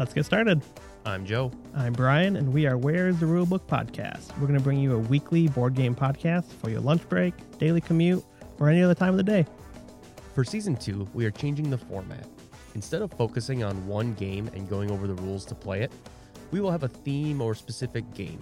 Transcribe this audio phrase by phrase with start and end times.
[0.00, 0.62] Let's get started.
[1.04, 1.52] I'm Joe.
[1.76, 4.34] I'm Brian, and we are Where's the Rulebook podcast.
[4.38, 7.82] We're going to bring you a weekly board game podcast for your lunch break, daily
[7.82, 8.24] commute,
[8.58, 9.44] or any other time of the day.
[10.34, 12.26] For season two, we are changing the format.
[12.74, 15.92] Instead of focusing on one game and going over the rules to play it,
[16.50, 18.40] we will have a theme or specific game.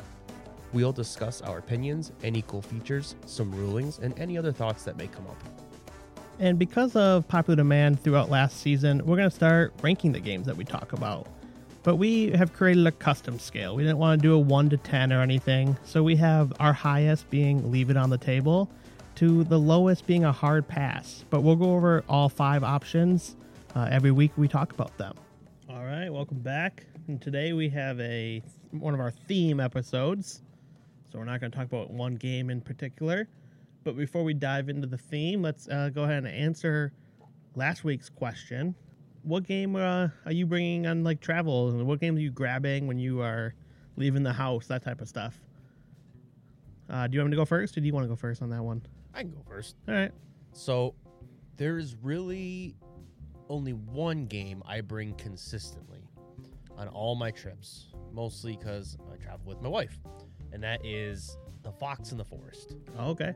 [0.73, 5.09] We'll discuss our opinions, any cool features, some rulings, and any other thoughts that may
[5.09, 5.43] come up.
[6.39, 10.47] And because of popular demand throughout last season, we're going to start ranking the games
[10.47, 11.27] that we talk about.
[11.83, 13.75] But we have created a custom scale.
[13.75, 15.77] We didn't want to do a 1 to 10 or anything.
[15.85, 18.69] So we have our highest being leave it on the table
[19.17, 21.25] to the lowest being a hard pass.
[21.31, 23.37] But we'll go over all five options
[23.75, 25.15] uh, every week we talk about them.
[25.69, 26.87] All right, welcome back.
[27.07, 30.43] And today we have a one of our theme episodes.
[31.11, 33.29] So we're not going to talk about one game in particular.
[33.85, 36.93] But before we dive into the theme, let's uh, go ahead and answer
[37.55, 38.75] last week's question.
[39.29, 41.69] What game uh, are you bringing on like travel?
[41.69, 43.53] And what games are you grabbing when you are
[43.97, 44.69] leaving the house?
[44.69, 45.39] That type of stuff.
[46.89, 48.41] Uh, do you want me to go first, or do you want to go first
[48.41, 48.81] on that one?
[49.13, 49.77] I can go first.
[49.87, 50.13] All right.
[50.55, 50.95] So,
[51.59, 52.75] there's really
[53.51, 56.09] only one game I bring consistently
[56.79, 59.99] on all my trips, mostly because I travel with my wife,
[60.55, 62.77] and that is The Fox in the Forest.
[62.99, 63.35] Oh, okay.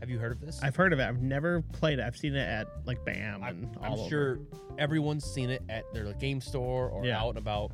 [0.00, 0.60] Have you heard of this?
[0.62, 1.04] I've heard of it.
[1.04, 2.02] I've never played it.
[2.02, 4.08] I've seen it at like BAM I'm, and I'm all over.
[4.08, 4.38] sure
[4.78, 7.20] everyone's seen it at their game store or Yeah.
[7.20, 7.72] out and about.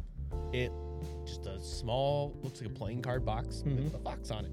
[0.52, 0.72] It
[1.26, 3.84] just a small, looks like a playing card box Mhm.
[3.84, 4.52] with a fox on it.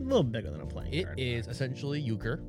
[0.00, 1.18] A little bigger than a playing It card.
[1.18, 2.40] is essentially euchre,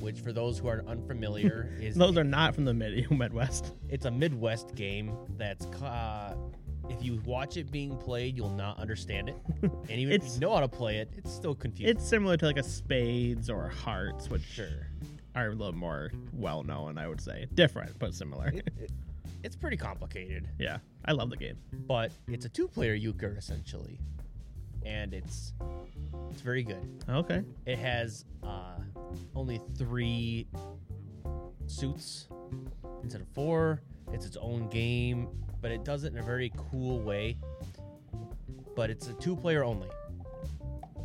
[0.00, 3.72] which for those who are unfamiliar is Those are not from the mid Midwest.
[3.88, 6.34] it's a Midwest game that's uh,
[6.90, 10.52] if you watch it being played, you'll not understand it, and even if you know
[10.54, 11.96] how to play it, it's still confusing.
[11.96, 14.88] It's similar to like a spades or hearts, which sure.
[15.36, 17.46] are a little more well known, I would say.
[17.54, 18.48] Different, but similar.
[18.48, 18.90] It- it-
[19.44, 21.56] it's pretty complicated, yeah, I love the game.
[21.88, 23.98] but it's a two-player euchre essentially,
[24.84, 25.52] and it's
[26.30, 27.04] it's very good.
[27.08, 27.42] Okay.
[27.66, 28.78] It has uh,
[29.34, 30.46] only three
[31.66, 32.28] suits
[33.02, 33.82] instead of four.
[34.12, 35.28] It's its own game,
[35.60, 37.36] but it does it in a very cool way.
[38.74, 39.88] But it's a two player only.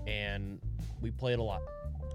[0.07, 0.59] And
[1.01, 1.61] we play it a lot.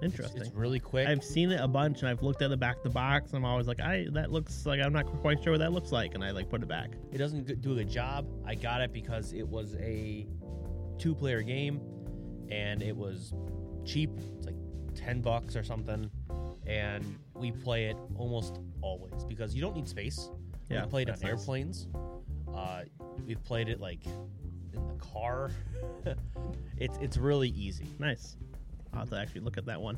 [0.01, 0.41] Interesting.
[0.41, 1.07] It's, really quick.
[1.07, 3.37] I've seen it a bunch and I've looked at the back of the box and
[3.37, 6.13] I'm always like, I that looks like I'm not quite sure what that looks like
[6.15, 6.89] and I like put it back.
[7.11, 8.27] It doesn't do a good job.
[8.45, 10.27] I got it because it was a
[10.97, 11.81] two player game
[12.49, 13.33] and it was
[13.85, 14.11] cheap.
[14.37, 14.55] It's like
[14.95, 16.09] 10 bucks or something.
[16.65, 20.29] And we play it almost always because you don't need space.
[20.69, 20.85] Yeah.
[20.85, 21.29] we played on nice.
[21.29, 21.87] airplanes.
[22.53, 22.83] Uh,
[23.25, 25.51] we've played it like in the car.
[26.77, 27.85] it's it's really easy.
[27.99, 28.37] Nice.
[28.93, 29.97] I'll have to actually look at that one.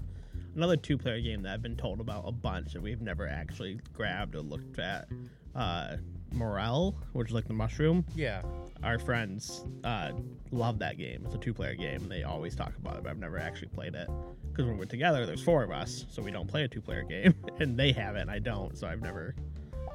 [0.56, 3.80] Another two player game that I've been told about a bunch that we've never actually
[3.94, 5.08] grabbed or looked at.
[5.54, 5.98] Uh
[6.36, 8.06] Morel, which is like the mushroom.
[8.16, 8.42] Yeah,
[8.84, 10.12] Our friends uh,
[10.52, 11.24] love that game.
[11.26, 13.70] It's a two player game and they always talk about it, but I've never actually
[13.70, 14.10] played it.
[14.52, 17.04] Because when we're together, there's four of us, so we don't play a two player
[17.04, 17.34] game.
[17.60, 19.34] And they have it and I don't, so I've never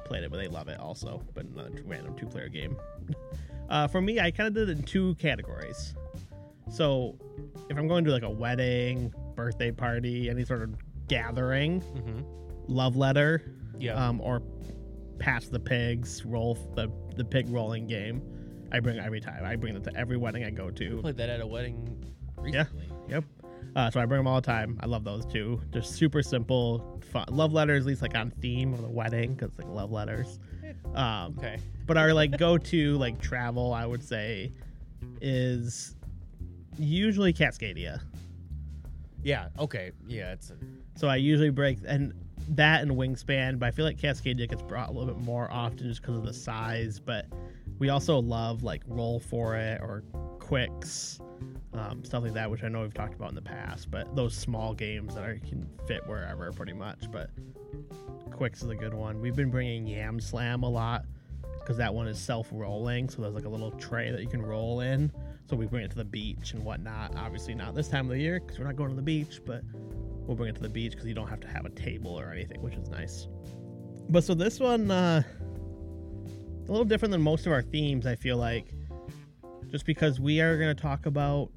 [0.05, 1.21] played it, but they love it also.
[1.33, 2.75] But another random two player game.
[3.69, 5.93] uh, for me, I kind of did it in two categories.
[6.69, 7.17] So
[7.69, 10.75] if I'm going to like a wedding, birthday party, any sort of
[11.07, 12.21] gathering, mm-hmm.
[12.67, 13.43] love letter,
[13.77, 13.93] yeah.
[13.93, 14.41] um, or
[15.21, 18.21] pass the pigs, roll the the pig rolling game.
[18.71, 19.43] I bring it every time.
[19.45, 20.97] I bring it to every wedding I go to.
[21.01, 22.03] played that at a wedding
[22.45, 22.65] Yeah.
[23.09, 23.23] Yep.
[23.75, 24.77] Uh, so I bring them all the time.
[24.81, 25.61] I love those two.
[25.71, 27.25] Just super simple, fun.
[27.29, 30.39] Love letters, at least like on theme of the wedding, because like love letters.
[30.95, 31.59] Um, Okay.
[31.85, 34.51] but our like go to like travel, I would say,
[35.21, 35.95] is
[36.77, 38.01] usually Cascadia.
[39.23, 39.49] Yeah.
[39.59, 39.91] Okay.
[40.07, 40.33] Yeah.
[40.33, 40.55] It's a,
[40.95, 42.13] So I usually break and
[42.55, 45.87] that and wingspan, but I feel like Cascadia gets brought a little bit more often
[45.87, 46.99] just because of the size.
[46.99, 47.25] But
[47.79, 50.03] we also love like roll for it or
[50.39, 51.21] Qwixx,
[51.73, 53.89] um, stuff like that, which I know we've talked about in the past.
[53.89, 57.09] But those small games that are, can fit wherever pretty much.
[57.09, 57.29] But
[58.29, 59.21] Qwixx is a good one.
[59.21, 61.05] We've been bringing Yam Slam a lot
[61.59, 63.07] because that one is self rolling.
[63.07, 65.11] So there's like a little tray that you can roll in.
[65.49, 67.15] So we bring it to the beach and whatnot.
[67.15, 69.63] Obviously not this time of the year because we're not going to the beach, but
[70.27, 72.31] we'll bring it to the beach because you don't have to have a table or
[72.31, 73.27] anything, which is nice.
[74.09, 75.23] But so this one, uh,
[76.67, 78.05] a little different than most of our themes.
[78.05, 78.73] I feel like,
[79.69, 81.49] just because we are going to talk about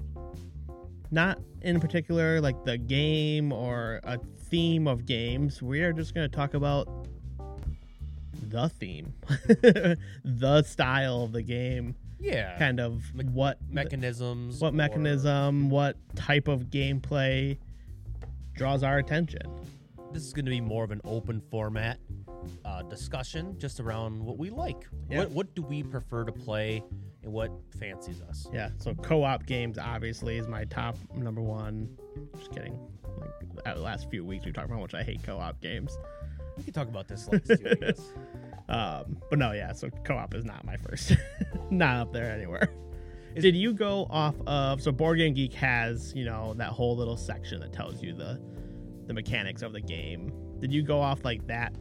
[1.11, 4.19] not in particular like the game or a
[4.49, 5.63] theme of games.
[5.63, 6.89] We are just going to talk about
[8.49, 9.15] the theme,
[10.25, 12.59] the style of the game, yeah.
[12.59, 14.61] kind of Me- what mechanisms.
[14.61, 17.57] what or- mechanism, what type of gameplay
[18.55, 19.43] draws our attention.
[20.13, 21.99] This is going to be more of an open format
[22.65, 24.87] uh, discussion just around what we like.
[25.11, 25.21] Yeah.
[25.21, 26.83] What what do we prefer to play,
[27.23, 28.47] and what fancies us?
[28.53, 31.89] Yeah, so co-op games obviously is my top number one.
[32.39, 32.79] Just kidding.
[33.65, 35.97] Like the last few weeks we've talked about how much I hate co-op games.
[36.57, 38.01] We can talk about this next guess.
[38.67, 41.13] Um, but no, yeah, so co-op is not my first.
[41.71, 42.71] not up there anywhere.
[43.35, 47.17] Did you go off of so Board Game Geek has, you know, that whole little
[47.17, 48.41] section that tells you the
[49.07, 50.33] the mechanics of the game.
[50.61, 51.75] Did you go off like that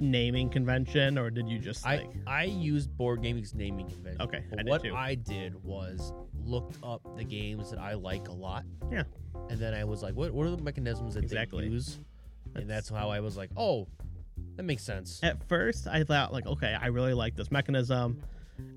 [0.00, 4.22] naming convention or did you just I like I used Board Gaming's naming convention.
[4.22, 4.94] Okay, I did what too.
[4.94, 6.12] I did was
[6.44, 8.64] looked up the games that I like a lot.
[8.90, 9.02] Yeah.
[9.50, 11.66] and then I was like, what what are the mechanisms that Exactly.
[11.68, 11.98] they use?
[12.54, 13.86] And that's how I was like, oh,
[14.56, 15.20] that makes sense.
[15.22, 18.22] at first I thought like, okay, I really like this mechanism.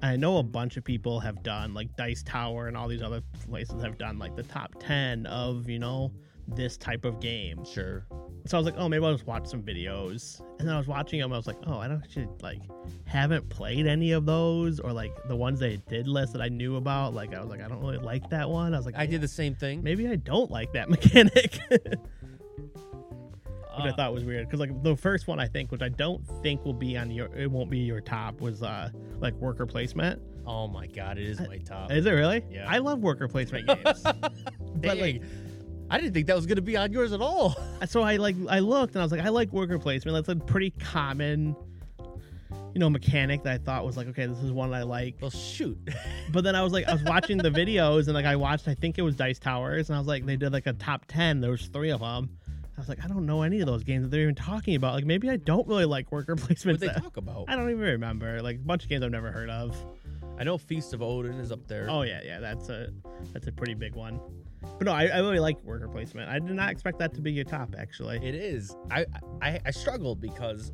[0.02, 3.22] I know a bunch of people have done like Dice Tower and all these other
[3.50, 6.12] places have done like the top ten of, you know,
[6.48, 7.64] this type of game.
[7.66, 8.06] Sure.
[8.46, 10.42] So I was like, oh, maybe I'll just watch some videos.
[10.60, 11.32] And then I was watching them.
[11.32, 12.62] I was like, oh, I don't actually like
[13.06, 16.78] haven't played any of those or like the ones they did list that I knew
[16.78, 17.14] about.
[17.14, 18.74] Like I was like, I don't really like that one.
[18.74, 19.84] I was like, I did the same thing.
[19.84, 21.60] maybe I don't like that mechanic,
[23.84, 24.48] which I Uh, thought was weird.
[24.48, 27.28] Because like the first one I think, which I don't think will be on your,
[27.36, 28.90] it won't be your top, was uh
[29.20, 30.22] like worker placement.
[30.48, 31.92] oh my god, it is my top.
[31.92, 32.44] Is it really?
[32.52, 32.66] Yeah.
[32.68, 34.02] I love worker placement games.
[34.76, 35.22] but like
[35.90, 37.56] I didn't think that was gonna be on yours at all.
[37.88, 40.16] so I like I looked and I was like, I like worker placement.
[40.16, 41.56] That's a pretty common,
[42.74, 45.16] you know, mechanic that I thought was like, okay, this is one I like.
[45.22, 45.78] Well, shoot.
[46.32, 48.74] But then I was like, I was watching the videos and like I watched, I
[48.74, 51.42] think it was Dice Towers, and I was like, they did like a top ten.
[51.42, 52.30] There was three of them.
[52.82, 54.96] I was like, I don't know any of those games that they're even talking about.
[54.96, 56.82] Like maybe I don't really like worker placement.
[56.82, 57.46] what they talk about?
[57.48, 58.42] I don't even remember.
[58.42, 59.78] Like a bunch of games I've never heard of.
[60.40, 61.86] I know Feast of Odin is up there.
[61.88, 62.90] Oh yeah, yeah, that's a
[63.34, 64.20] that's a pretty big one.
[64.64, 66.28] But no, I, I really like worker placement.
[66.28, 68.18] I did not expect that to be your top actually.
[68.18, 68.76] It is.
[68.90, 69.06] I,
[69.44, 70.72] I I struggled because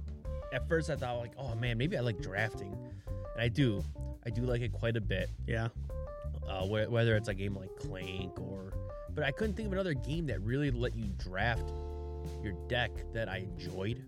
[0.54, 2.74] at first I thought like, oh man, maybe I like drafting,
[3.34, 3.84] and I do.
[4.26, 5.30] I do like it quite a bit.
[5.46, 5.68] Yeah.
[6.48, 8.72] Uh, wh- whether it's a game like Clank or,
[9.10, 11.74] but I couldn't think of another game that really let you draft
[12.44, 14.04] your deck that I enjoyed.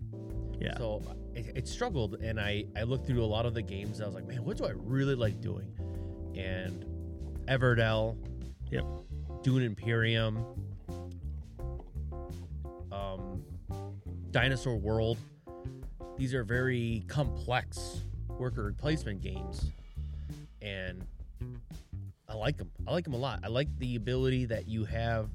[0.60, 0.76] Yeah.
[0.76, 1.02] So
[1.34, 3.98] it, it struggled, and I I looked through a lot of the games.
[3.98, 5.72] And I was like, man, what do I really like doing?
[6.36, 6.84] And
[7.46, 8.16] Everdell.
[8.70, 8.84] Yep.
[9.42, 10.44] Dune Imperium.
[12.92, 13.42] Um,
[14.30, 15.18] Dinosaur World.
[16.16, 19.70] These are very complex worker replacement games,
[20.60, 21.06] and
[22.28, 22.70] I like them.
[22.86, 23.40] I like them a lot.
[23.42, 25.30] I like the ability that you have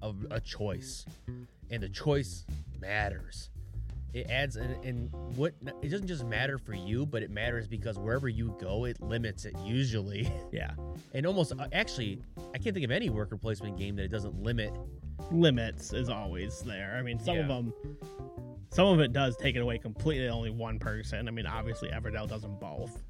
[0.00, 1.04] of a choice,
[1.72, 2.44] and the choice
[2.80, 3.50] matters.
[4.12, 7.98] It adds and, and what it doesn't just matter for you, but it matters because
[7.98, 10.30] wherever you go, it limits it usually.
[10.52, 10.72] Yeah.
[11.14, 12.20] And almost uh, actually,
[12.54, 14.74] I can't think of any worker placement game that it doesn't limit.
[15.30, 16.96] Limits is always there.
[16.98, 17.72] I mean, some of them,
[18.70, 20.28] some of it does take it away completely.
[20.28, 21.26] Only one person.
[21.26, 23.02] I mean, obviously Everdell doesn't both.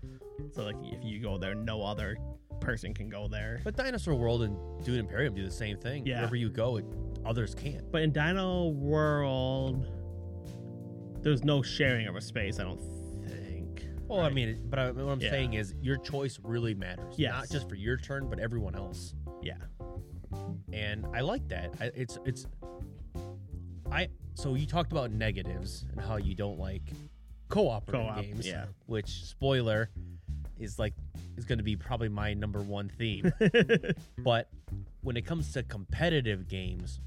[0.53, 2.17] So like, if you go there, no other
[2.61, 3.61] person can go there.
[3.65, 6.07] But Dinosaur World and Dune Imperium do the same thing.
[6.07, 6.19] Yeah.
[6.19, 6.85] Wherever you go, it,
[7.25, 7.91] others can't.
[7.91, 9.87] But in Dino World,
[11.23, 12.59] there's no sharing of a space.
[12.59, 12.81] I don't
[13.27, 13.87] think.
[14.09, 15.31] Well, I mean, but I, what I'm Yeah.
[15.31, 17.15] saying is your choice really matters.
[17.17, 17.33] Yes.
[17.35, 19.15] Not just for your turn, but everyone else.
[19.43, 19.55] Yeah.
[20.73, 21.75] And I like that.
[21.81, 22.47] I, it's it's.
[23.91, 26.83] I so you talked about negatives and how you don't like
[27.51, 28.47] Co-op, games.
[28.47, 28.65] yeah.
[28.87, 29.91] Which spoiler
[30.63, 30.95] is like
[31.37, 33.33] is going to be probably my number one theme.
[34.19, 34.49] But
[35.03, 37.01] when it comes to competitive games,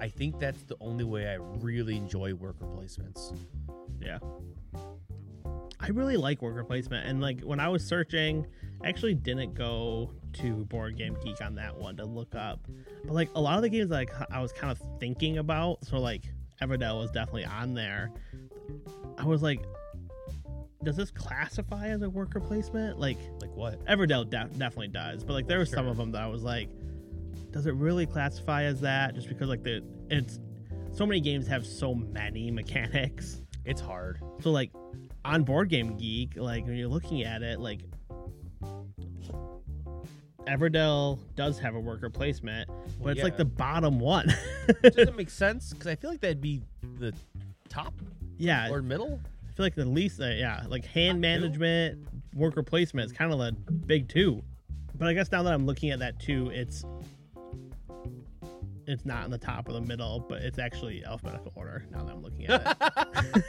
[0.00, 3.36] I think that's the only way I really enjoy worker placements.
[4.00, 4.18] Yeah.
[5.80, 8.46] I really like worker placement, and like when I was searching,
[8.84, 12.60] I actually didn't go to Board Game Geek on that one to look up,
[13.04, 15.98] but like a lot of the games like I was kind of thinking about, so
[15.98, 16.22] like
[16.60, 18.12] Everdell was definitely on there.
[19.18, 19.64] I was like,
[20.82, 22.98] does this classify as a worker placement?
[22.98, 23.84] Like Like what?
[23.86, 26.68] Everdell de- definitely does, but like there were some of them that I was like,
[27.50, 29.14] does it really classify as that?
[29.14, 30.40] Just because like the it's
[30.92, 33.42] so many games have so many mechanics.
[33.64, 34.20] It's hard.
[34.40, 34.72] So like
[35.24, 37.80] on Board Game Geek, like when you're looking at it, like
[40.46, 44.34] Everdell does have a worker placement, but Well, it's like the bottom one.
[44.82, 45.72] doesn't make sense?
[45.72, 46.60] Because I feel like that'd be
[46.98, 47.12] the
[47.68, 47.94] top
[48.38, 49.20] yeah, or middle.
[49.52, 53.38] I feel like the least, uh, yeah, like hand management, worker placement is kind of
[53.38, 54.42] the big two.
[54.94, 56.86] But I guess now that I'm looking at that too, it's
[58.86, 61.84] it's not in the top or the middle, but it's actually alphabetical order.
[61.90, 62.78] Now that I'm looking at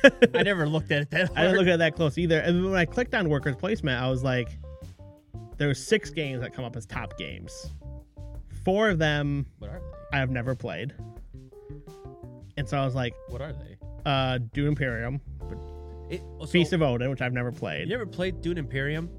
[0.04, 0.32] it.
[0.36, 1.40] I never looked at it that hard.
[1.40, 2.40] I didn't look at that close either.
[2.40, 4.50] And when I clicked on workers placement, I was like,
[5.56, 7.72] there were six games that come up as top games.
[8.66, 9.82] Four of them What are
[10.12, 10.94] I have never played.
[12.58, 13.14] And so I was like.
[13.30, 13.78] What are they?
[14.06, 15.58] uh, Dune Imperium, but
[16.10, 17.82] It, so, Feast of Odin, which I've never played.
[17.88, 19.10] You never played Dune Imperium?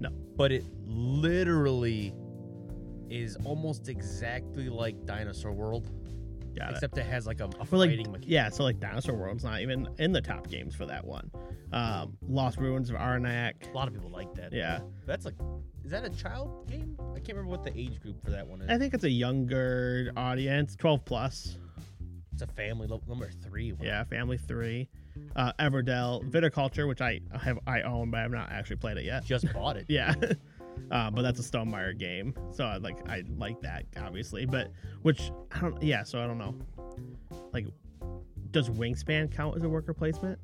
[0.00, 0.10] No.
[0.36, 2.12] But it literally
[3.08, 5.88] is almost exactly like Dinosaur World,
[6.58, 8.28] Got except it has like a, a For like, fighting mechanic.
[8.28, 11.30] yeah, so like Dinosaur World's not even in the top games for that one.
[11.72, 13.70] Um, Lost Ruins of Arnak.
[13.70, 14.52] A lot of people like that.
[14.52, 15.34] Yeah, That's like,
[15.84, 16.96] is that a child game?
[17.14, 18.68] I can't remember what the age group for that one is.
[18.70, 21.56] I think it's a younger audience, 12 plus.
[22.32, 23.72] It's a family number three.
[23.72, 23.86] One.
[23.86, 24.88] Yeah, Family Three,
[25.36, 29.24] uh, Everdell, Viticulture, which I have I own, but I've not actually played it yet.
[29.24, 29.86] Just bought it.
[29.88, 30.14] Yeah,
[30.90, 34.46] uh, but that's a Stonemaier game, so I like I like that obviously.
[34.46, 35.82] But which I don't.
[35.82, 36.54] Yeah, so I don't know.
[37.52, 37.66] Like,
[38.50, 40.38] does Wingspan count as a worker placement?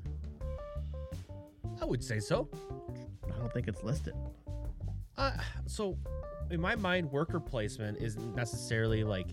[1.81, 2.49] I would say so.
[3.25, 4.13] I don't think it's listed.
[5.17, 5.31] Uh,
[5.65, 5.97] so,
[6.49, 9.27] in my mind, worker placement isn't necessarily like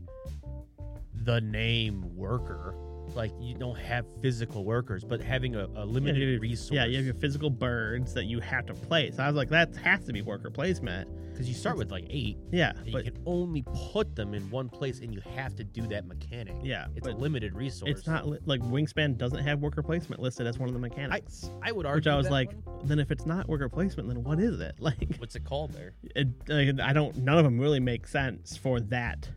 [1.25, 2.75] the name worker.
[3.15, 6.73] Like you don't have physical workers, but having a, a limited you- resource.
[6.75, 9.19] Yeah, you have your physical birds that you have to place.
[9.19, 11.09] I was like, that has to be worker placement.
[11.33, 12.37] because you start with like eight.
[12.53, 15.87] Yeah, but you can only put them in one place, and you have to do
[15.89, 16.55] that mechanic.
[16.63, 17.91] yeah, it's a limited resource.
[17.91, 21.51] it's not li- like Wingspan doesn't have worker placement listed as one of the mechanics.
[21.63, 21.99] I would argue.
[21.99, 22.87] which I was like, one.
[22.87, 24.75] then if it's not worker placement, then what is it?
[24.81, 25.93] Like, what's it called there?
[26.17, 27.17] it, I don't.
[27.17, 29.29] None of them really make sense for that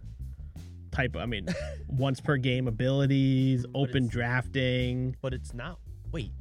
[0.94, 1.16] type.
[1.16, 1.48] Of, I mean,
[1.88, 5.80] once per game abilities, open drafting, But it's not.
[6.12, 6.32] Wait.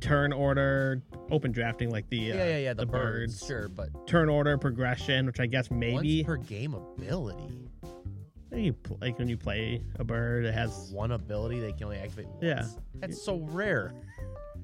[0.00, 2.72] turn order, open drafting like the uh, yeah, yeah, yeah.
[2.74, 3.46] The, the birds, birds.
[3.46, 7.68] sure, but turn order progression, which I guess maybe once per game ability.
[8.50, 11.98] maybe pl- like when you play a bird, it has One ability they can only
[11.98, 12.42] activate once.
[12.42, 12.64] Yeah.
[12.96, 13.92] That's so rare.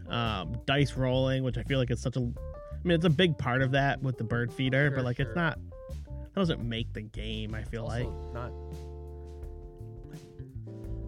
[0.08, 2.20] um, dice rolling, which I feel like it's such a.
[2.20, 5.16] I mean, it's a big part of that with the bird feeder, Sure, but like
[5.16, 5.26] sure.
[5.26, 5.58] it's not.
[5.88, 7.54] That doesn't make the game.
[7.54, 8.34] I feel Also like.
[8.34, 8.52] not.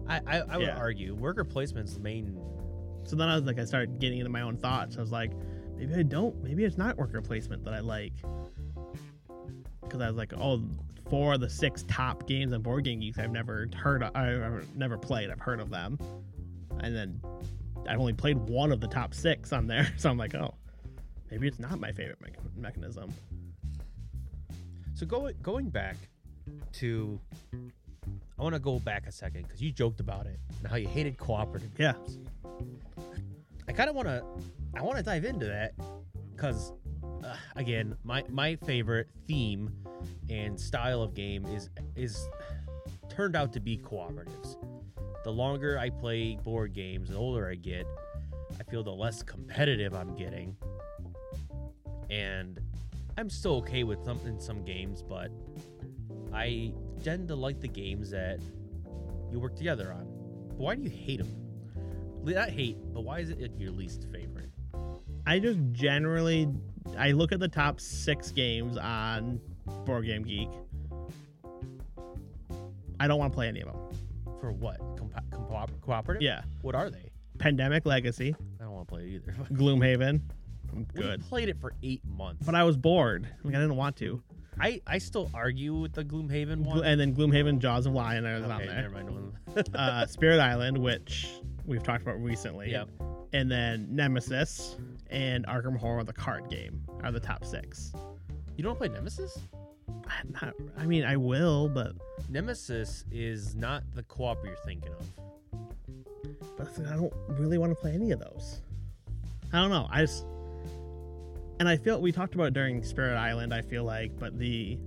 [0.07, 0.77] I I, I would Yeah.
[0.77, 2.39] argue worker placement's the main.
[3.03, 4.97] So then I was like, I started getting into my own thoughts.
[4.97, 5.31] I was like,
[5.77, 6.41] maybe I don't.
[6.43, 8.13] Maybe it's not worker placement that I like.
[9.81, 10.61] Because I was like, oh,
[11.09, 14.67] four of the six top games on Board Game Geeks I've never heard of, I've
[14.75, 15.29] never played.
[15.29, 15.97] I've heard of them.
[16.81, 17.21] And then
[17.87, 19.87] I've only played one of the top six on there.
[19.97, 20.53] So I'm like, oh,
[21.31, 23.13] maybe it's not my favorite me- mechanism.
[24.95, 25.95] So going going back
[26.73, 27.19] to,
[28.39, 30.87] I want to go back a second because you joked about it and how you
[30.87, 31.71] hated cooperative.
[31.77, 31.93] Yeah.
[33.67, 34.23] I kind of want to,
[34.75, 35.73] I want to dive into that
[36.35, 36.71] because,
[37.23, 39.71] uh, again, my my favorite theme
[40.29, 42.29] and style of game is is
[43.09, 44.55] turned out to be cooperatives.
[45.23, 47.85] The longer I play board games, the older I get,
[48.59, 50.55] I feel the less competitive I'm getting,
[52.09, 52.59] and
[53.17, 55.31] I'm still okay with some in some games, but
[56.31, 56.71] I
[57.03, 58.39] tend to like the games that
[59.31, 60.05] you work together on.
[60.49, 61.33] But why do you hate them?
[62.23, 64.49] Not hate, but why is it your least favorite?
[65.25, 66.47] I just generally
[66.97, 69.39] I look at the top six games on
[69.85, 70.49] Board Game Geek.
[72.99, 73.77] I don't want to play any of them.
[74.39, 74.79] For what?
[74.97, 76.21] Compa- compa- cooperative?
[76.21, 76.41] Yeah.
[76.61, 77.11] What are they?
[77.37, 79.31] Pandemic Legacy, I don't want to play it either.
[79.53, 80.21] Gloomhaven.
[80.71, 82.45] I'm We played it for eight months.
[82.45, 83.27] But I was bored.
[83.43, 84.21] Like I didn't want to.
[84.59, 86.83] I, I still argue with the Gloomhaven one.
[86.83, 88.81] And then Gloomhaven, Jaws of Lion on okay, there.
[88.81, 89.33] never mind.
[89.73, 91.29] Uh, Spirit Island, which
[91.65, 92.69] we've talked about recently.
[92.71, 92.89] Yep.
[93.33, 94.75] And then Nemesis
[95.09, 97.91] and Arkham Horror, the card game, are the top six.
[98.55, 99.39] you don't play Nemesis?
[100.07, 101.93] I'm not, I mean, I will, but
[102.29, 106.55] Nemesis is not the co-op you're thinking of.
[106.55, 108.61] but I don't really want to play any of those.
[109.53, 109.87] I don't know.
[109.89, 110.25] I just
[111.59, 113.53] and I feel we talked about it during Spirit Island.
[113.53, 114.77] I feel like, but the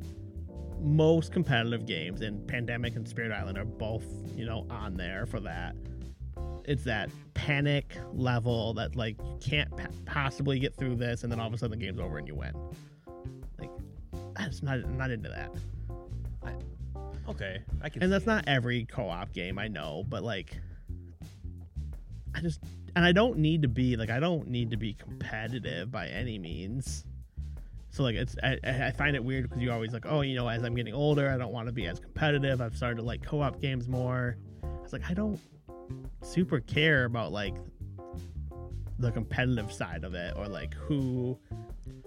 [0.81, 4.05] most competitive games in Pandemic and Spirit Island are both
[4.37, 5.77] you know on there for that.
[6.65, 9.71] It's that panic level that like you can't
[10.07, 12.35] possibly get through this, and then all of a sudden the game's over and you
[12.35, 12.55] win.
[13.59, 13.71] Like,
[14.37, 15.51] I'm just not I'm not into that.
[17.29, 18.03] Okay, I can.
[18.03, 18.29] and that's it.
[18.29, 20.59] not every co-op game i know but like
[22.35, 22.59] i just
[22.97, 26.39] and i don't need to be like i don't need to be competitive by any
[26.39, 27.05] means.
[27.93, 30.49] So like it's i, I find it weird because you're always like oh you know
[30.49, 32.61] as i'm getting older i don't want to be as competitive.
[32.61, 34.37] I've started to like co-op games more.
[34.63, 35.41] I was like i don't
[36.23, 37.57] super care about like
[38.99, 41.39] the competitive side of it or like who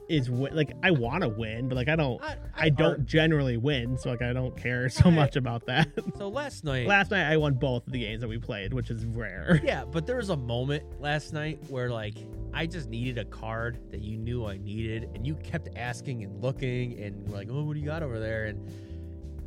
[0.09, 2.97] is wi- like i want to win but like i don't I, I don't ar-
[2.99, 5.13] generally win, so like I don't care so Right.
[5.15, 5.89] much about that.
[6.17, 6.87] So last night.
[6.87, 9.59] Last night I won both of the games that we played, which is rare.
[9.63, 12.15] yeah, but there was a moment last night where like
[12.53, 16.41] I just needed a card that you knew I needed, and you kept asking and
[16.41, 18.45] looking and like, oh, what do you got over there?
[18.45, 18.69] And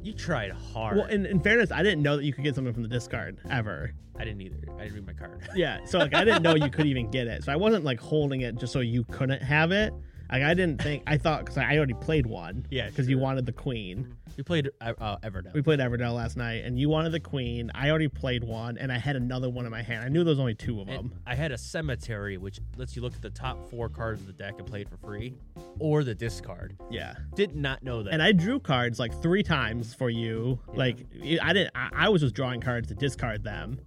[0.02, 0.96] You tried hard.
[0.96, 3.38] Well, in, in fairness, I didn't know that you could get something from the discard
[3.48, 3.92] ever.
[4.18, 4.56] I didn't either.
[4.78, 5.48] I didn't read my card.
[5.54, 7.44] Yeah, so like I didn't know you could even get it.
[7.44, 9.92] So I wasn't like holding it just so you couldn't have it.
[10.30, 12.66] Like I didn't think I thought because I already played one.
[12.70, 13.22] Yeah, because you sure.
[13.22, 14.16] wanted the queen.
[14.36, 15.54] We played uh, uh, Everdell.
[15.54, 17.70] We played Everdell last night, and you wanted the queen.
[17.74, 20.04] I already played one, and I had another one in my hand.
[20.04, 21.20] I knew there was only two of And them.
[21.26, 24.34] I had a cemetery, which lets you look at the top four cards of the
[24.34, 25.32] deck and play it for free,
[25.78, 26.76] or the discard.
[26.90, 28.12] Yeah, Did not know that.
[28.12, 30.60] and I drew cards like three times for you.
[30.72, 30.76] Yeah.
[30.78, 31.06] Like
[31.42, 31.70] I didn't.
[31.74, 33.78] I, I was just drawing cards to discard them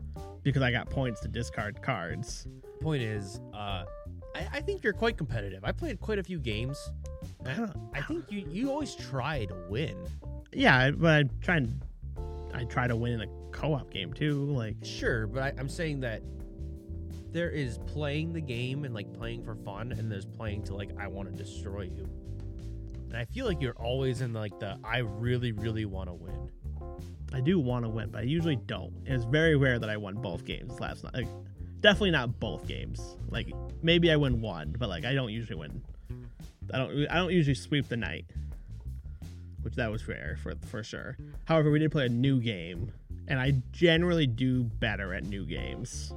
[0.42, 2.48] because I got points to discard cards.
[2.82, 3.84] Point is, uh,
[4.36, 5.64] I, I think you're quite competitive.
[5.64, 6.92] I played quite a few games.
[7.46, 7.74] I don't.
[7.94, 9.98] I think you you always try to win.
[10.54, 11.82] Yeah, but I try and
[12.54, 14.46] I try to win in a co-op game too.
[14.46, 16.22] Like Sure, but I, I'm saying that
[17.32, 20.90] there is playing the game and like playing for fun, and there's playing to like
[21.00, 22.08] I want to destroy you.
[23.08, 26.52] And I feel like you're always in like the I really really want to win.
[27.34, 28.94] I do want to win, but I usually don't.
[29.06, 31.14] It's very rare that I won both games last night.
[31.14, 31.28] Like,
[31.82, 33.16] definitely not both games.
[33.30, 35.82] Like maybe I win one, but like I don't usually win.
[36.74, 37.08] I don't.
[37.08, 38.26] I don't usually sweep the night,
[39.62, 41.18] which that was rare for for sure.
[41.46, 42.92] However, we did play a new game,
[43.28, 46.14] and I generally do better at new games.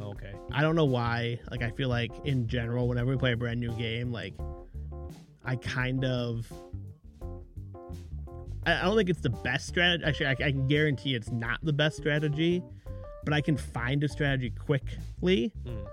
[0.00, 0.34] Okay.
[0.52, 1.40] I don't know why.
[1.50, 4.34] Like I feel like in general, whenever we play a brand new game, like
[5.44, 6.52] I kind of
[8.66, 10.04] I don't think it's the best strategy.
[10.04, 12.62] Actually, I, I can guarantee it's not the best strategy,
[13.26, 15.84] but I can find a strategy quickly, Hmm.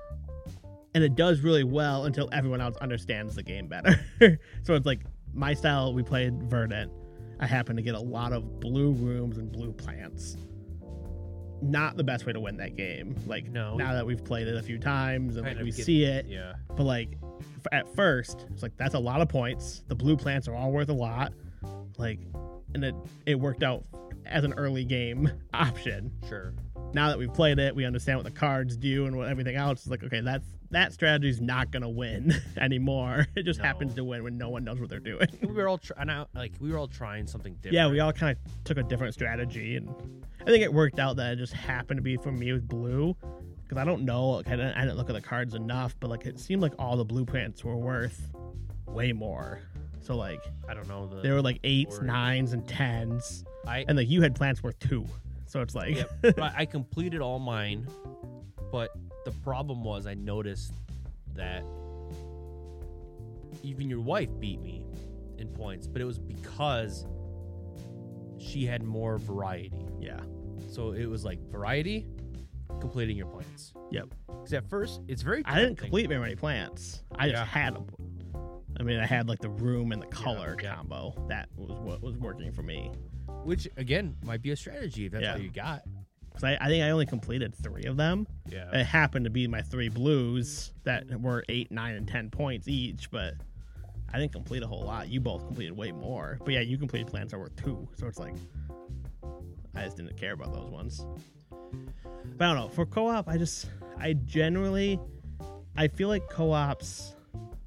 [0.95, 3.99] and it does really well until everyone else understands the game better.
[4.63, 5.01] so it's like
[5.33, 5.93] my style.
[5.93, 6.91] We played Verdant.
[7.39, 10.37] I happen to get a lot of blue rooms and blue plants.
[11.61, 13.15] Not the best way to win that game.
[13.25, 13.75] Like No.
[13.75, 16.53] now that we've played it a few times and like we get- see it, Yeah.
[16.75, 17.17] but like
[17.71, 20.89] at first it's like that's a lot of points the blue plants are all worth
[20.89, 21.33] a lot
[21.97, 22.19] like
[22.73, 22.93] and it
[23.25, 23.85] it worked out
[24.25, 26.53] as an early game option Sure.
[26.93, 29.81] Now that we've played it we understand what the cards do and what everything else
[29.83, 33.65] is like okay that's that strategy's not gonna win anymore it just No.
[33.65, 36.29] happens to win when no one knows what they're doing we were all trying out
[36.33, 37.73] like we were all trying something different.
[37.75, 39.89] yeah we all kind of took a different strategy and
[40.41, 43.15] i think it worked out that it just happened to be for me with blue
[43.63, 46.09] because i don't know like, I, didn't, I didn't look at the cards enough but
[46.09, 48.29] like it seemed like all the blueprints were worth
[48.87, 49.59] way more
[49.99, 51.21] so like I don't know the.
[51.21, 54.77] they were like eights Or- nines and tens I and like you had plants worth
[54.79, 55.05] two
[55.53, 56.11] so it's like Yep.
[56.35, 57.87] but I completed all mine,
[58.71, 58.89] but
[59.23, 60.73] the problem was I noticed
[61.35, 61.63] that
[63.61, 64.83] even your wife beat me
[65.37, 67.05] in points, but it was because
[68.39, 69.85] she had more variety.
[70.01, 70.19] yeah
[70.71, 72.07] So it was like variety,
[72.79, 73.73] completing your plants.
[73.91, 74.07] Yep.
[74.25, 75.43] Because at first it's very.
[75.45, 77.85] i didn't complete very many plants i just had them
[78.79, 80.75] i mean i had like the room and the color yeah.
[80.75, 82.91] combo that was what was working for me
[83.43, 85.33] which again might be a strategy if that's Yeah.
[85.33, 85.83] all you got.
[86.29, 88.69] because I, I think i only completed three of them Yeah.
[88.73, 93.11] it happened to be my three blues that were eight, nine, and ten points each,
[93.11, 93.35] but
[94.13, 95.09] I didn't complete a whole lot.
[95.09, 96.37] You both completed way more.
[96.43, 98.35] But yeah, you completed plans that were two, so it's like
[99.75, 101.03] I just didn't care about those ones.
[102.37, 102.67] But I don't know.
[102.69, 104.99] For co-op, I just I generally
[105.75, 107.15] I feel like co-ops,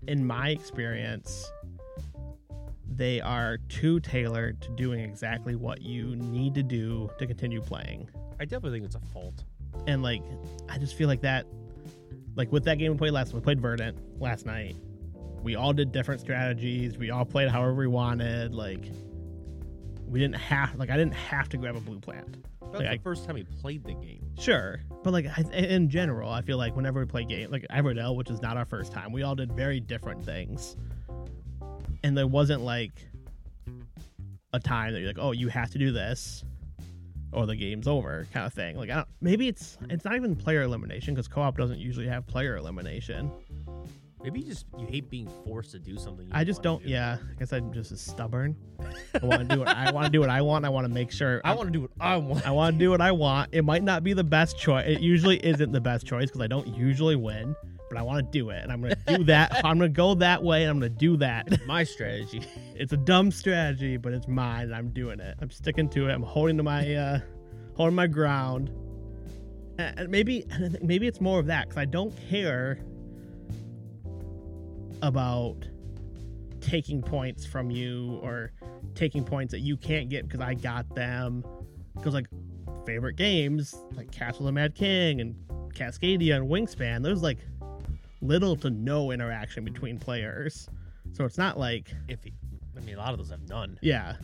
[0.06, 1.50] in my experience,
[2.96, 8.08] they are too tailored to doing exactly what you need to do to continue playing
[8.38, 9.44] I definitely think it's a fault.
[9.86, 10.22] and like
[10.68, 11.46] I just feel like that
[12.36, 14.76] like with that game we played last we played Verdant last night.
[15.42, 16.98] We all did different strategies.
[16.98, 18.54] We all played however we wanted.
[18.54, 18.84] Like
[20.06, 22.44] we didn't have like I didn't have to grab a blue plant.
[22.72, 24.20] That's Like, the first time he played the game.
[24.38, 28.16] Sure, but like I, in general, I feel like whenever we play game like Everdell,
[28.16, 30.76] which is not our first time, we all did very different things,
[32.02, 32.92] and there wasn't like
[34.52, 36.44] a time that you're like, oh, you have to do this,
[37.32, 38.76] or the game's over, kind of thing.
[38.76, 42.26] Like I don't, maybe it's it's not even player elimination because co-op doesn't usually have
[42.26, 43.30] player elimination.
[44.22, 46.26] Maybe you just you hate being forced to do something.
[46.26, 46.82] You I just don't.
[46.82, 46.88] do.
[46.88, 48.56] Yeah, I guess I'm just as stubborn.
[49.22, 50.64] I want to do what I want to do what I want.
[50.64, 52.46] I want to make sure I want to do what I want.
[52.46, 53.50] I want to do what I want.
[53.52, 54.86] It might not be the best choice.
[54.88, 57.54] It usually isn't the best choice because I don't usually win,
[57.96, 58.62] but I want to do it.
[58.62, 59.52] And I'm going to do that.
[59.64, 61.66] I'm going to go that way and I'm going to do that.
[61.66, 62.42] My strategy.
[62.78, 65.34] It's a dumb strategy, but it's mine and I'm doing it.
[65.40, 66.12] I'm sticking to it.
[66.12, 67.20] I'm holding to my, uh,
[67.74, 68.70] holding my ground.
[69.78, 72.78] And maybe, and I think maybe it's more of that because I don't care
[75.00, 75.66] about
[76.60, 78.52] taking points from you or
[78.94, 81.42] taking points that you can't get because I got them.
[81.94, 82.26] Because like
[82.84, 85.34] favorite games like Castle of the Mad King and
[85.76, 87.38] Cascadia and Wingspan, those like
[88.26, 90.68] little to no interaction between players.
[91.12, 92.20] So it's not like If
[92.76, 93.78] I mean, a lot of those have none.
[93.82, 94.16] yeah.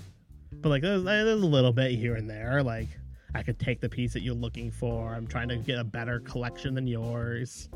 [0.60, 2.62] but like there's, there's a little bit here and there.
[2.62, 2.88] Like
[3.34, 5.14] I could take the piece that you're looking for.
[5.14, 7.70] I'm trying to get a better collection than yours,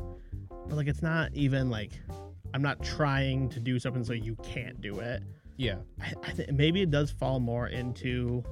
[0.49, 1.91] but like it's not even like
[2.53, 5.23] I'm not trying to do something so you can't do it.
[5.57, 5.77] Yeah.
[5.99, 8.43] I, I think maybe it does fall more into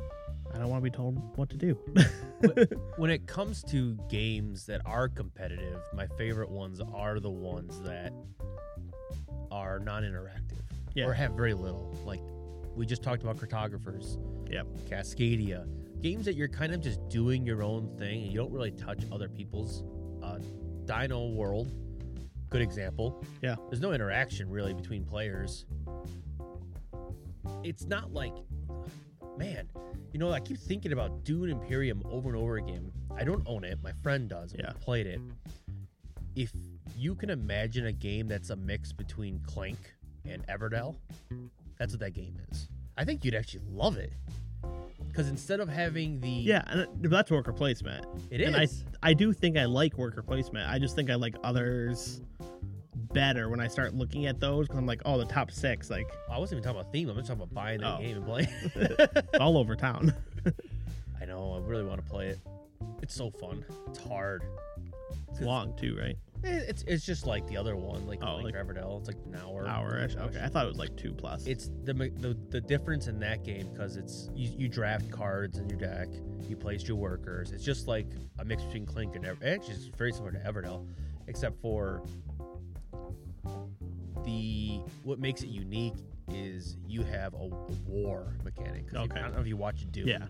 [0.56, 1.78] I don't want to be told what to do.
[2.98, 8.13] When it comes to games that are competitive, my favorite ones are the ones that
[9.52, 10.62] are non-interactive
[10.94, 11.06] Yeah.
[11.06, 11.94] or have very little.
[12.06, 12.22] Like
[12.76, 14.18] we just talked about cartographers.
[14.50, 14.68] Yep.
[14.89, 15.65] Cascadia.
[16.02, 19.04] Games that you're kind of just doing your own thing and you don't really touch
[19.12, 19.84] other people's.
[20.22, 20.39] Uh,
[20.86, 21.72] Dino World,
[22.50, 23.24] good example.
[23.41, 23.56] Yeah.
[23.70, 25.65] There's no interaction really between players.
[27.63, 28.34] It's not like,
[29.38, 29.68] man,
[30.15, 32.89] you know, I keep thinking about Dune Imperium over and over again.
[33.17, 33.80] I don't own it.
[33.84, 34.54] My friend does.
[34.54, 35.19] and we played it.
[36.38, 36.54] If
[36.97, 39.78] you can imagine a game that's a mix between Clank
[40.23, 40.95] and Everdell,
[41.78, 42.69] that's what that game is.
[42.97, 44.13] I think you'd actually love it.
[45.10, 48.06] Because instead of having the yeah, and that's worker placement.
[48.32, 48.67] it is And I
[49.10, 50.69] I do think I like worker placement.
[50.69, 52.21] I just think I like others
[53.15, 56.08] better when I start looking at those because I'm like, oh, the top six, like
[56.30, 57.10] I wasn't even talking about theme.
[57.10, 57.99] I'm just talking about buying that Oh.
[57.99, 58.47] game and playing.
[58.75, 60.13] it's all over town.
[61.19, 61.54] I know.
[61.56, 62.39] I really want to play it.
[63.01, 63.65] It's so fun.
[63.88, 64.43] It's hard.
[65.32, 66.17] It's long too, right?
[66.43, 68.99] Eh, It's it's just like the other one, like Oh, like like- Everdell.
[68.99, 69.67] It's like an hour.
[69.67, 70.15] Hour-ish.
[70.17, 71.47] Okay, I thought it was like two plus.
[71.47, 75.69] It's the the the difference in that game because it's you, you draft cards in
[75.69, 76.10] your deck,
[76.49, 77.51] you place your workers.
[77.51, 78.08] It's just like
[78.39, 79.43] a mix between Clank and Ever.
[79.45, 80.86] Actually, it's very similar to Everdell,
[81.28, 82.04] except for
[84.26, 85.94] the what makes it unique
[86.30, 87.48] is you have a, a
[87.88, 88.86] war mechanic.
[88.88, 89.20] 'Cause you- Okay.
[89.20, 90.08] I don't know if you watch Dune.
[90.08, 90.28] Yeah.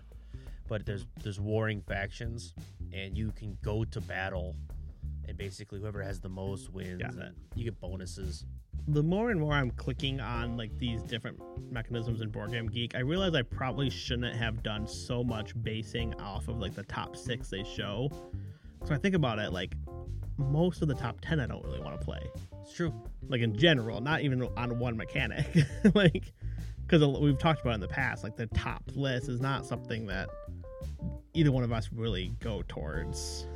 [0.68, 2.54] But there's there's warring factions,
[2.92, 4.56] and you can go to battle,
[5.28, 7.00] and basically whoever has the most wins.
[7.02, 7.32] Got it.
[7.54, 8.44] You get bonuses.
[8.88, 11.40] the more and more I'm clicking on like these different
[11.72, 16.14] mechanisms in Board Game Geek, I realize I probably shouldn't have done so much basing
[16.20, 18.08] off of like the top six they show.
[18.84, 19.74] So I think about it, like
[20.36, 22.22] most of the top ten I don't really want to play.
[22.66, 22.92] It's true.
[23.28, 25.46] Like in general, not even on one mechanic.
[25.94, 26.32] like
[26.84, 30.28] because we've talked about in the past, like the top list is not something that
[31.32, 33.46] either one of us really go towards.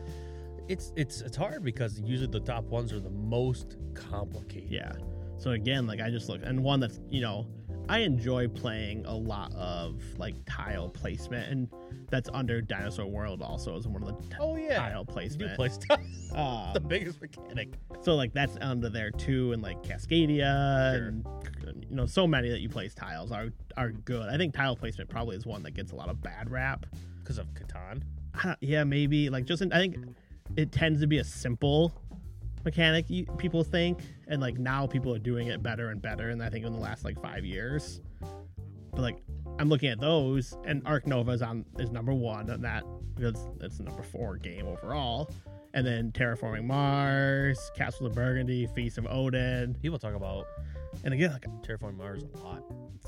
[0.68, 4.70] It's it's it's hard because usually the top ones are the most complicated.
[4.70, 4.92] Yeah.
[5.38, 7.48] So again, like I just look and one that's you know
[7.90, 11.68] I enjoy playing a lot of like tile placement, and
[12.08, 14.76] that's under Dinosaur World also is one of the t- Oh yeah.
[14.78, 15.56] tile You do placement.
[15.56, 16.00] play stuff.
[16.32, 17.70] Um, the biggest mechanic.
[18.02, 21.08] so like that's under there too, and like Cascadia, Sure.
[21.08, 21.26] and
[21.88, 24.28] you know so many that you place tiles are are good.
[24.28, 26.86] I think tile placement probably is one that gets a lot of bad rap.
[27.18, 28.02] Because of Catan.
[28.34, 29.96] I don't- yeah, maybe like just in, I think
[30.56, 31.92] it tends to be a simple
[32.64, 36.42] mechanic you, people think and like now people are doing it better and better and
[36.42, 38.00] i think in the last like five years
[38.92, 39.18] but like
[39.58, 42.84] i'm looking at those and arc nova is on is number one on that
[43.16, 45.30] because it's the number four game overall
[45.74, 50.46] and then terraforming mars castle of burgundy feast of odin People talk about
[51.04, 52.64] and again like Terraforming Mars a lot.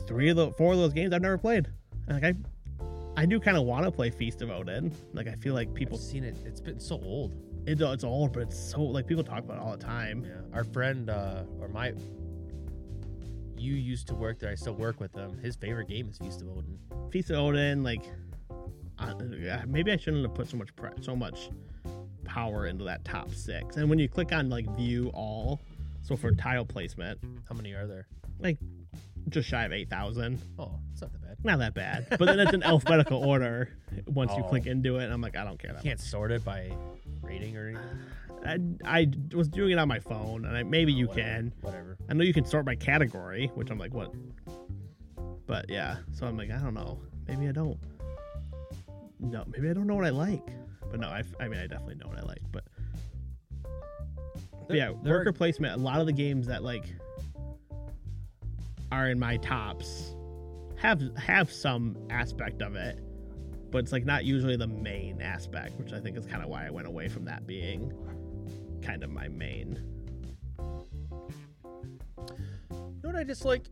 [0.07, 1.69] three of the four of those games i've never played
[2.07, 5.35] and like i i do kind of want to play feast of odin like i
[5.35, 6.37] feel like people I've seen it.
[6.45, 7.35] It's been so old.
[7.67, 10.25] It, it's old, but it's so like people talk about it all the time.
[10.25, 10.57] Yeah.
[10.57, 11.93] Our friend uh or my
[13.57, 14.51] you used to work there.
[14.51, 15.39] I still work with him.
[15.39, 16.79] His favorite game is Feast of Odin.
[17.13, 18.03] Feast of Odin, like
[18.99, 19.15] uh,
[19.67, 21.51] maybe I shouldn't have put so much pre- so much
[22.25, 23.77] power into that top six.
[23.77, 25.61] And when you click on like view all,
[26.03, 28.07] so for tile placement, How many are there?
[28.41, 28.59] like
[29.29, 31.37] just shy of eight thousand, Oh, it's not that bad.
[31.45, 32.07] not that bad.
[32.19, 33.71] But then it's in alphabetical order
[34.07, 34.49] once you Oh.
[34.49, 35.05] click into it.
[35.05, 35.85] And I'm like, I don't care that.
[35.85, 36.73] You can't sort it by
[37.23, 38.79] rating or anything.
[38.85, 41.29] I, I was doing it on my phone, and I, maybe oh, you Whatever.
[41.29, 41.53] can.
[41.61, 41.97] Whatever.
[42.09, 44.13] I know you can sort by category, which I'm like, what?
[45.47, 46.99] But yeah, so I'm like, I don't know.
[47.29, 47.79] Maybe I don't.
[49.21, 50.47] No, maybe I don't know what I like.
[50.91, 52.43] But no, I, I mean, I definitely know what I like.
[52.51, 52.65] But,
[53.63, 55.75] but There- yeah, there are- worker placement.
[55.75, 56.85] A lot of the games that like
[58.93, 60.15] are in my tops
[60.77, 62.99] have have some aspect of it,
[63.71, 66.67] but it's like not usually the main aspect, which I think is kind of why
[66.67, 67.93] I went away from that being
[68.83, 69.81] kind of my main.
[72.19, 73.65] You know what I dislike?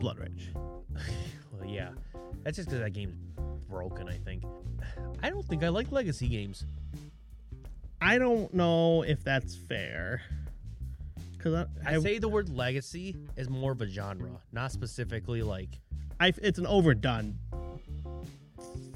[0.00, 0.52] Blood Rage.
[1.52, 1.90] well, yeah.
[2.42, 3.16] That's just because that game's
[3.70, 4.44] broken, I think.
[5.22, 6.66] I don't think I like legacy games.
[8.02, 10.20] I don't know if that's fair.
[11.44, 15.78] Because I, I, say the word legacy is more of a genre, not specifically like.
[16.18, 17.38] I, it's an overdone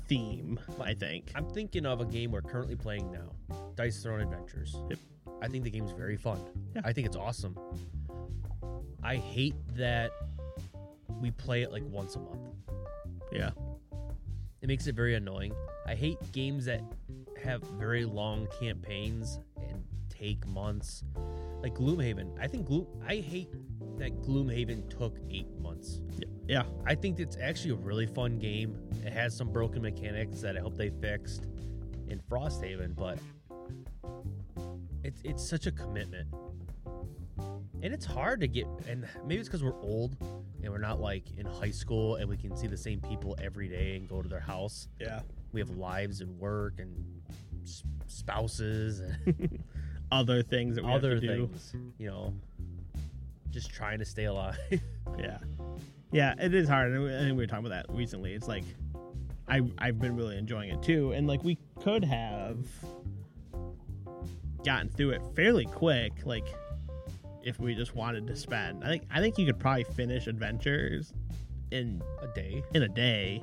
[0.06, 0.58] theme.
[0.80, 1.30] I think.
[1.34, 4.76] I'm thinking of a game we're currently playing now Dice Throne Adventures.
[4.88, 4.98] Yep.
[5.42, 6.40] I think the game's very fun.
[6.74, 6.80] Yeah.
[6.86, 7.54] I think it's awesome.
[9.02, 10.10] I hate that
[11.20, 12.48] we play it like once a month.
[13.30, 13.50] Yeah.
[14.62, 15.52] It makes it very annoying.
[15.86, 16.80] I hate games that
[17.44, 21.04] have very long campaigns and take months.
[21.62, 22.38] Like Gloomhaven.
[22.40, 23.52] I think Gloom I hate
[23.98, 26.00] that Gloomhaven took 8 months.
[26.46, 26.62] Yeah.
[26.86, 28.78] I think it's actually a really fun game.
[29.04, 31.46] It has some broken mechanics that I hope they fixed
[32.08, 33.18] in Frosthaven, but
[35.04, 36.28] it's it's such a commitment.
[37.82, 40.16] And it's hard to get and maybe it's because we're old
[40.62, 43.68] and we're not like in high school and we can see the same people every
[43.68, 44.88] day and go to their house.
[45.00, 45.20] Yeah.
[45.52, 46.94] We have lives and work and
[48.06, 49.62] spouses and
[50.10, 51.50] Other things that we other have to do.
[51.98, 52.34] you know,
[53.50, 54.56] just trying to stay alive.
[55.18, 55.38] Yeah.
[56.12, 56.92] Yeah, it is hard.
[56.92, 58.32] and I think we were talking about that recently.
[58.34, 58.64] It's like
[59.48, 61.12] I I've been really enjoying it too.
[61.12, 62.58] And like we could have
[64.64, 66.46] gotten through it fairly quick, like
[67.42, 68.84] if we just wanted to spend.
[68.84, 71.12] I think I think you could probably finish adventures
[71.70, 72.62] in a day.
[72.74, 73.42] in a day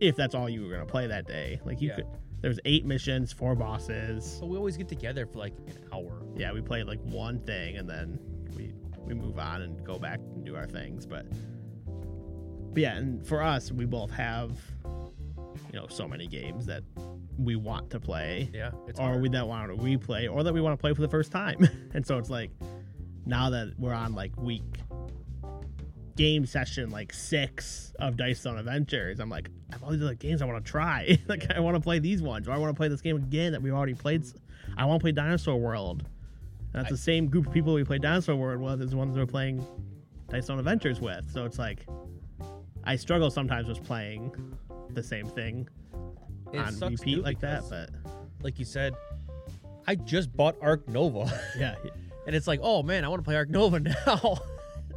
[0.00, 1.60] if that's all you were gonna play that day.
[1.64, 1.96] Like you Yeah.
[1.96, 2.06] could
[2.40, 4.38] there's eight missions, four bosses.
[4.38, 6.22] So we always get together for like an hour.
[6.36, 8.18] yeah, we play like one thing and then
[8.56, 8.72] we
[9.04, 11.06] we move on and go back and do our things.
[11.06, 11.26] But
[12.72, 14.52] but yeah, and for us, we both have
[15.72, 16.82] you know so many games that
[17.38, 19.22] we want to play, Yeah, it's or hard.
[19.22, 21.66] we that want to replay, or that we want to play for the first time.
[21.94, 22.50] and so it's like
[23.26, 24.78] now that we're on like week
[26.18, 30.14] game session like six of Dice Throne Adventures, I'm like, I have all these other
[30.14, 31.18] games I want to try.
[31.28, 31.50] like.
[31.54, 33.62] I want to play these ones, or I want to play this game again that
[33.62, 34.24] we've already played.
[34.76, 36.02] I want to play Dinosaur World.
[36.02, 38.96] And that's I- the same group of people we played Dinosaur World with as the
[38.96, 39.64] ones we're playing
[40.28, 41.30] Dice Throne Adventures with.
[41.32, 41.86] So it's like
[42.84, 44.32] I struggle sometimes with playing
[44.90, 45.68] the same thing
[46.52, 47.90] It on repeat like that, but
[48.42, 48.94] like you said,
[49.86, 51.76] I just bought Arc Nova, yeah,
[52.26, 54.38] and it's like, oh man, I want to play Arc Nova now.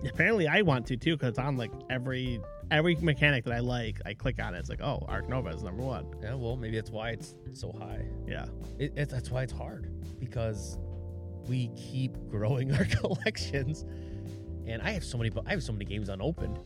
[0.06, 4.00] Apparently I want to too because it's on like every every mechanic that I like.
[4.06, 4.60] I click on it.
[4.60, 6.06] It's like, oh, Arc Nova is number one.
[6.22, 8.06] yeah, well, maybe that's why it's so high.
[8.28, 8.46] Yeah,
[8.80, 10.78] It, it, that's why it's hard because
[11.48, 13.86] we keep growing our collections,
[14.66, 15.32] and I have so many.
[15.46, 16.60] I have so many games unopened.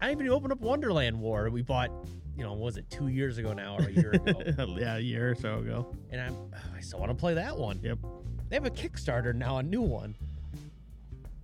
[0.00, 1.48] I even opened up Wonderland War.
[1.48, 1.88] We bought,
[2.36, 4.42] you know, what was it two years ago now or a year ago?
[4.78, 5.96] yeah, a year or so ago.
[6.10, 6.36] and I'm,
[6.76, 7.80] I still want to play that one.
[7.82, 7.98] Yep.
[8.50, 10.14] They have a Kickstarter now, a new one.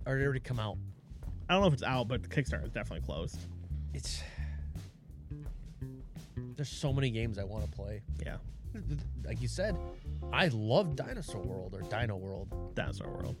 [0.05, 0.77] Or did it already come out?
[1.49, 3.37] I don't know if it's out, but the Kickstarter is definitely closed.
[3.93, 4.21] It's
[6.55, 8.01] there's so many games I want to play.
[8.25, 8.37] Yeah,
[9.25, 9.77] Like you said,
[10.31, 12.73] I love Dinosaur World or Dino World.
[12.75, 13.35] Dinosaur World.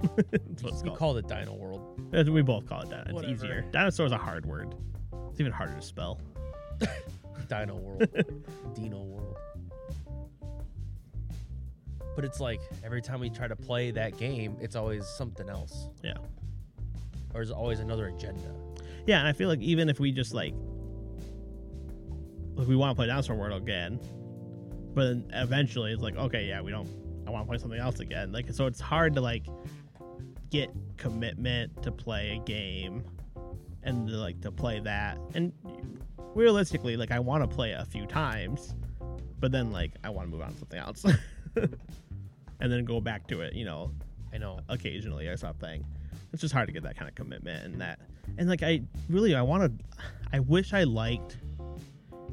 [0.30, 0.98] That's what it's We called.
[0.98, 2.28] call it Dino World.
[2.28, 3.08] We both call it that.
[3.08, 3.64] It's easier.
[3.72, 4.74] Dinosaur is a hard word.
[5.30, 6.20] It's even harder to spell.
[7.48, 8.06] Dino World.
[8.74, 9.36] Dino World.
[12.18, 15.86] But it's like every time we try to play that game, it's always something else.
[16.02, 16.14] Yeah.
[16.16, 18.56] Or there's always another agenda.
[19.06, 20.52] Yeah, and I feel like even if we just like,
[22.56, 24.00] if we want to play Dinosaur World again,
[24.94, 26.88] but then eventually it's like, okay, yeah, we don't.
[27.24, 28.32] I want to play something else again.
[28.32, 29.46] Like, so it's hard to like
[30.50, 33.04] get commitment to play a game
[33.84, 35.20] and to, like to play that.
[35.34, 35.52] And
[36.34, 38.74] realistically, like I want to play it a few times,
[39.38, 41.04] but then like I want to move on to something else,
[42.60, 43.54] and then go back to it.
[43.54, 43.92] You know,
[44.32, 44.60] I know.
[44.68, 45.84] occasionally or something.
[46.32, 48.00] It's just hard to get that kind of commitment and that.
[48.36, 49.84] And like I really I want to
[50.32, 51.38] I wish I liked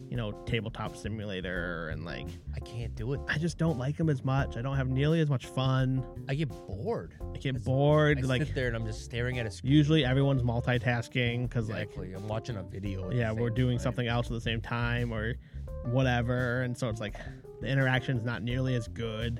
[0.09, 3.21] you know tabletop simulator and like I can't do it.
[3.29, 4.57] I just don't like them as much.
[4.57, 6.03] I don't have nearly as much fun.
[6.27, 7.13] I get bored.
[7.33, 9.71] I get It's- bored I like sit there and I'm just staring at a screen.
[9.71, 13.09] usually everyone's multitasking cuz like I'm watching a video.
[13.11, 13.83] yeah, we're doing time.
[13.83, 15.35] something else at the same time or
[15.85, 17.15] whatever and so it's like
[17.61, 19.39] the interaction is not nearly as good.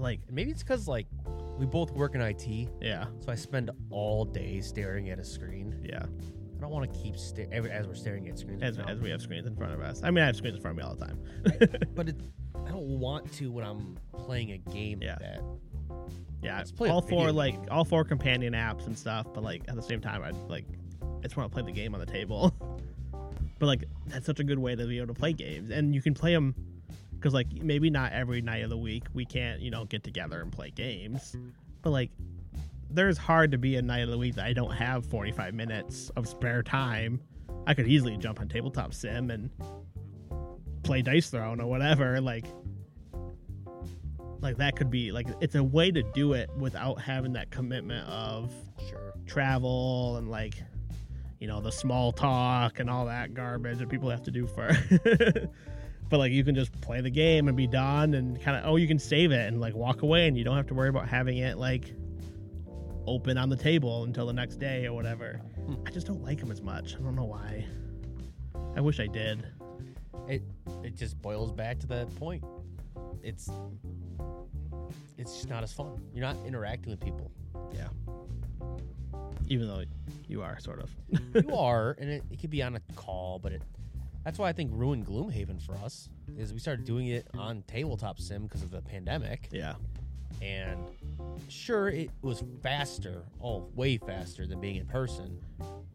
[0.00, 1.06] Like maybe it's because like
[1.58, 2.46] we both work in IT,
[2.80, 5.74] yeah, so I spend all day staring at a screen.
[5.84, 6.04] yeah.
[6.56, 8.62] I don't want to keep sta- as we're staring at screens.
[8.64, 8.86] As, now.
[8.88, 10.00] as we have screens in front of us.
[10.02, 11.88] I mean, I have screens in front of me all the time.
[11.94, 12.16] but it,
[12.66, 15.12] I don't want to when I'm playing a game Yeah.
[15.12, 15.40] like that.
[16.42, 17.68] Yeah, Let's play a all video four like game.
[17.70, 20.64] all four companion apps and stuff, but like at the same time, I'd like
[21.02, 22.52] I just want to play the game on the table.
[23.60, 26.02] but like that's such a good way to be able to play games, and you
[26.02, 26.56] can play them
[27.18, 30.40] because like maybe not every night of the week we can't you know get together
[30.40, 31.36] and play games,
[31.82, 32.10] but like
[32.90, 36.10] there's hard to be a night of the week that I don't have 45 minutes
[36.16, 37.20] of spare time.
[37.66, 39.50] I could easily jump on tabletop sim and
[40.84, 42.20] play Dice Throne or whatever.
[42.20, 42.46] Like
[44.40, 48.08] like that could be like it's a way to do it without having that commitment
[48.08, 48.52] of
[48.88, 49.12] Sure.
[49.26, 50.54] travel and like
[51.40, 54.70] you know the small talk and all that garbage that people have to do for
[56.08, 58.76] but like you can just play the game and be done and kind of oh
[58.76, 61.08] you can save it and like walk away and you don't have to worry about
[61.08, 61.94] having it like
[63.06, 65.40] open on the table until the next day or whatever.
[65.66, 65.74] Hmm.
[65.86, 66.94] I just don't like them as much.
[66.94, 67.64] I don't know why.
[68.76, 69.46] I wish I did.
[70.28, 70.42] It
[70.82, 72.44] it just boils back to that point.
[73.22, 73.50] It's
[75.16, 76.00] it's just not as fun.
[76.12, 77.30] You're not interacting with people.
[77.72, 77.88] Yeah.
[79.48, 79.82] Even though
[80.26, 80.90] you are sort of.
[81.34, 83.62] You are, and it, it could be on a call, but it
[84.28, 88.20] that's why I think ruined Gloomhaven for us is we started doing it on tabletop
[88.20, 89.72] sim because of the pandemic, yeah.
[90.42, 90.78] and
[91.48, 95.40] sure it was faster, oh way faster than being in person.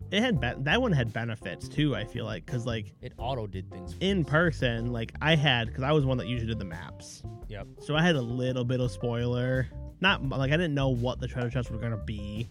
[0.09, 1.95] It had be- that one had benefits too.
[1.95, 3.93] I feel like because like It auto did things.
[3.93, 4.29] for in us.
[4.31, 7.67] person, like I had because I was one that usually did the maps, Yep.
[7.81, 9.67] so I had a little bit of spoiler.
[10.01, 12.49] Not mu- like I didn't know what the treasure chests were gonna be,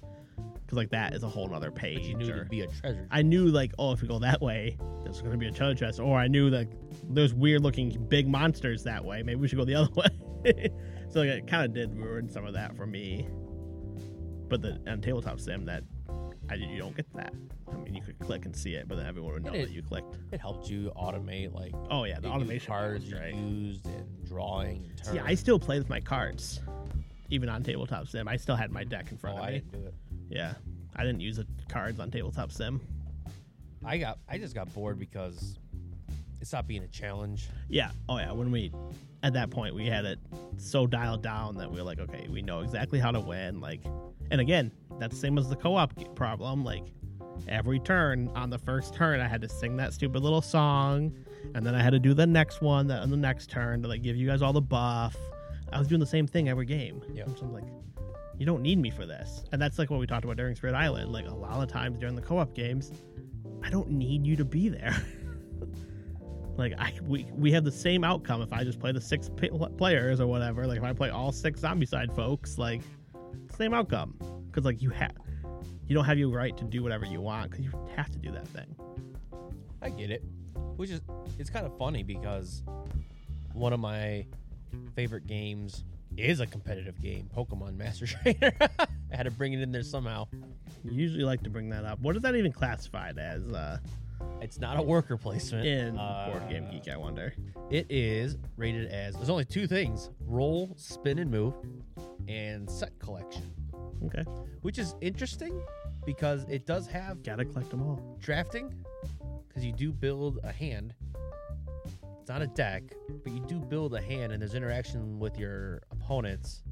[0.72, 2.06] because like that is a whole other page.
[2.06, 3.06] You knew or- it'd be a treasure.
[3.10, 6.00] I knew like, oh, if we go that way, there's gonna be a treasure chest,
[6.00, 6.70] or I knew like
[7.10, 9.22] there's weird looking big monsters that way.
[9.22, 10.70] Maybe we should go the other way.
[11.10, 13.28] so like, it kind of did ruin some of that for me.
[14.48, 15.84] But the on tabletop sim, that
[16.50, 17.32] I you don't get that.
[17.70, 19.70] I mean, you could click and see it, but then everyone would know it- that
[19.70, 20.18] you clicked.
[20.32, 23.34] it helped you automate like Oh yeah, the automation cards you great.
[23.34, 24.90] used and drawing.
[24.98, 26.60] And See, I still play with my cards,
[27.30, 28.26] even on tabletop sim.
[28.28, 29.58] I still had my deck in front oh, of I me.
[29.60, 29.94] didn't do it.
[30.32, 30.54] Yeah,
[30.96, 32.80] I didn't use the cards on tabletop sim.
[33.84, 35.58] I got I just got bored because
[36.40, 37.48] it stopped being a challenge.
[37.68, 37.90] Yeah.
[38.08, 38.32] Oh yeah.
[38.32, 38.72] When we
[39.22, 40.18] at that point we had it
[40.56, 43.60] so dialed down that we were like, okay, we know exactly how to win.
[43.60, 43.80] Like,
[44.30, 46.64] and again, that's the same as the co-op problem.
[46.64, 46.84] Like,
[47.48, 51.12] every turn on the first turn, I had to sing that stupid little song,
[51.54, 53.88] and then I had to do the next one that on the next turn to
[53.88, 55.16] like give you guys all the buff.
[55.72, 57.02] I was doing the same thing every game.
[57.12, 57.24] Yeah.
[57.36, 57.64] So I'm like,
[58.42, 59.44] you don't need me for this.
[59.52, 61.12] And that's like what we talked about during Spirit Island.
[61.12, 62.90] Like a lot of times during the co-op games,
[63.62, 64.96] I don't need you to be there.
[66.56, 69.30] like I we we have the same outcome if I just play the six
[69.78, 70.66] players or whatever.
[70.66, 72.82] Like if I play all six zombie side folks, like
[73.56, 74.16] same outcome.
[74.46, 75.12] Because like you have
[75.86, 78.32] you don't have your right to do whatever you want because you have to do
[78.32, 78.74] that thing.
[79.80, 80.24] I get it.
[80.74, 81.00] Which is
[81.38, 82.64] it's kind of funny because
[83.52, 84.26] one of my
[84.96, 85.84] favorite games
[86.16, 88.52] is a competitive game, Pokemon Master Trainer.
[88.60, 90.26] I had to bring it in there somehow.
[90.84, 92.00] You usually like to bring that up.
[92.00, 93.78] What is that even classified as uh,
[94.40, 95.66] It's not a worker placement.
[95.66, 96.88] in Uh, Board Game Geek?
[96.92, 97.34] I wonder.
[97.70, 101.54] It is rated as there's only two things: roll, spin, and move,
[102.28, 103.52] and set collection.
[104.06, 104.24] Okay,
[104.62, 105.62] Which is interesting
[106.04, 108.16] because it does have gotta collect them all.
[108.20, 108.74] drafting
[109.48, 110.92] because you do build a hand.
[112.22, 112.84] It's not a deck,
[113.24, 116.62] but you do build a hand, and there's interaction with your opponents.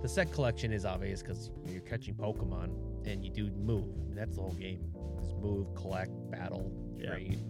[0.00, 3.94] The set collection is obvious because you're catching Pokemon, and you do move.
[4.08, 7.10] And that's the whole game: is move, collect, battle, Yeah.
[7.10, 7.44] trade.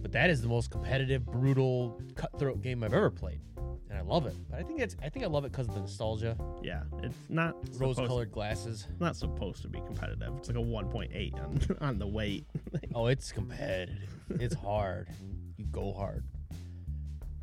[0.00, 3.42] But that is the most competitive, brutal, cutthroat game I've ever played,
[3.90, 4.34] and I love it.
[4.50, 7.16] But I think it's I think I love it because of the nostalgia, Yeah, it's
[7.28, 8.86] not rose-colored glasses.
[8.90, 10.32] It's not supposed to be competitive.
[10.38, 12.44] It's like a 1.8 on on the weight.
[12.94, 13.96] Oh, it's competitive.
[14.30, 15.08] It's hard.
[15.56, 16.24] You go hard.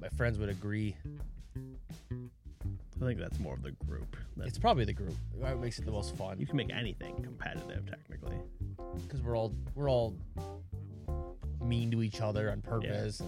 [0.02, 0.96] My friends would agree.
[2.12, 4.16] I think that's more of the group.
[4.38, 5.16] That's, It's probably the group.
[5.42, 8.38] That makes it the most fun you can make anything competitive technically.
[9.08, 10.16] because we're all we're all
[11.62, 13.22] mean to each other on purpose.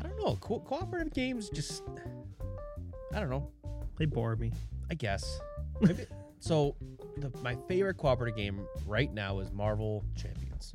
[0.00, 0.36] I don't know.
[0.40, 1.82] Co- cooperative games just
[3.14, 3.48] I don't know.
[3.98, 4.52] They bore me.
[4.90, 5.40] I guess.
[5.80, 6.06] Maybe-
[6.42, 6.74] so,
[7.18, 10.74] the, my favorite cooperative game right now is Marvel Champions.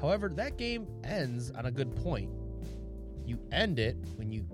[0.00, 2.30] However, that game ends on a good point.
[3.26, 4.46] You end it when you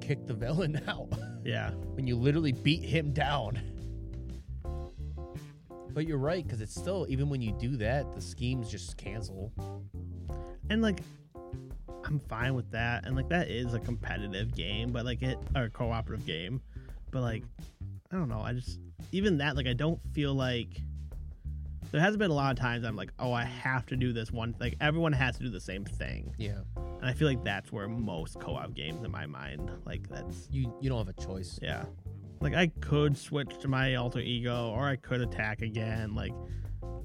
[0.00, 1.08] kick the villain out,
[1.44, 3.60] Yeah, when you literally beat him down.
[5.92, 9.52] But you're right, because it's still, even when you do that, the schemes just cancel.
[10.70, 11.00] and like
[12.08, 13.06] I'm fine with that.
[13.06, 16.60] And like that is a competitive game, but like it or a cooperative game.
[17.10, 17.44] But like
[18.10, 18.40] I don't know.
[18.40, 18.80] I just
[19.12, 20.80] even that like I don't feel like
[21.90, 24.30] there hasn't been a lot of times I'm like, oh, I have to do this
[24.30, 24.54] one.
[24.60, 26.58] Like everyone has to do the same thing, Yeah.
[26.76, 30.74] and I feel like that's where most co-op games in my mind like that's You,
[30.80, 31.58] you don't have a choice.
[31.62, 31.84] Yeah.
[32.40, 36.14] Like I could switch to my alter ego or I could attack again.
[36.14, 36.32] Like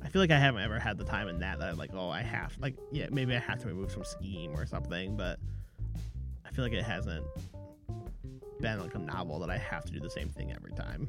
[0.03, 2.09] I feel like I haven't ever had the time in that that I'm like, oh
[2.09, 5.39] I have like yeah, maybe I have to remove some scheme or something, but
[6.45, 7.25] I feel like it hasn't
[8.59, 11.07] been like a novel that I have to do the same thing every time.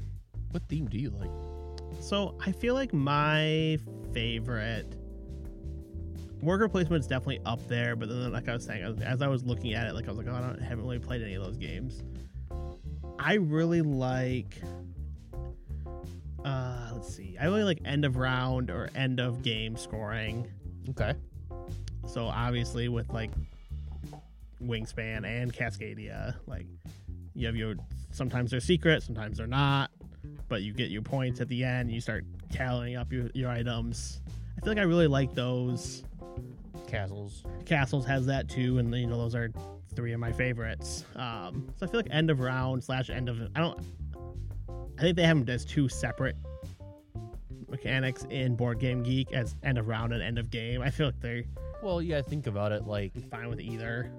[0.51, 1.30] What theme do you like?
[2.01, 3.78] So I feel like my
[4.12, 4.97] favorite
[6.45, 9.45] worker placement is definitely up there, but then like I was saying, as- I was
[9.45, 11.34] looking at it, like I was like, oh, I, don't, I haven't really played any
[11.34, 12.03] of those games.
[13.18, 14.61] I really like.
[16.45, 17.36] Uh, let's see.
[17.40, 20.47] I really like end of round or end of game scoring.
[20.90, 21.14] Okay.
[22.07, 23.30] So obviously with like
[24.62, 26.66] Wingspan and Cascadia, like
[27.34, 27.74] You have your
[28.12, 29.90] sometimes they're secret, sometimes they're not,
[30.49, 31.90] but you get your points at the end.
[31.90, 34.20] You start tallying up your, your items.
[34.57, 36.05] I feel like I really like those.
[36.86, 37.42] Castles.
[37.64, 39.51] Castles has that too, and you know those are
[39.97, 41.05] three of my favorites.
[41.16, 43.80] Um, so I feel like end of round slash end of I don't.
[44.99, 46.36] I think they have them as two separate
[47.68, 50.82] mechanics in Board Game Geek as end of round and end of game.
[50.82, 51.45] I feel like they're
[51.82, 54.11] Well, yeah, think about it like fine with either.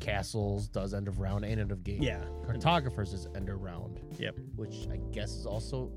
[0.00, 2.02] Castles does end of round and end of game.
[2.02, 2.22] Yeah.
[2.46, 4.00] Cartographers is end of round.
[4.18, 4.36] Yep.
[4.56, 5.90] Which I guess is also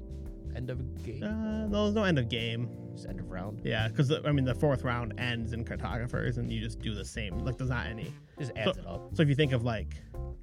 [0.55, 1.23] end of game.
[1.23, 2.69] Uh, no, there's no end of game.
[2.93, 3.61] Just end of round.
[3.63, 7.03] Yeah, because I mean the fourth round ends in cartographers, and you just do the
[7.03, 7.39] same.
[7.39, 8.11] Like there's not any.
[8.39, 9.09] Just adds it up.
[9.15, 9.95] So if you think of like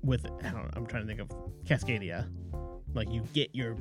[0.02, 1.28] with I don't know, I'm trying to think of
[1.64, 2.26] Cascadia,
[2.94, 3.76] like you get your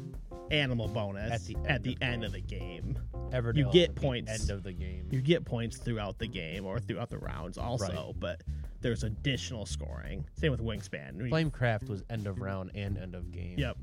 [0.51, 2.25] animal bonus At the at end the of the end game.
[2.25, 2.99] of the game.
[3.31, 4.41] Everdell You get at the points.
[4.41, 5.07] End of the game.
[5.11, 8.41] You get points throughout the game or throughout the rounds also, but
[8.81, 10.25] there's additional scoring.
[10.37, 11.29] Same with Wingspan.
[11.29, 13.55] Flamecraft was end of round and end of game.
[13.57, 13.77] Yep.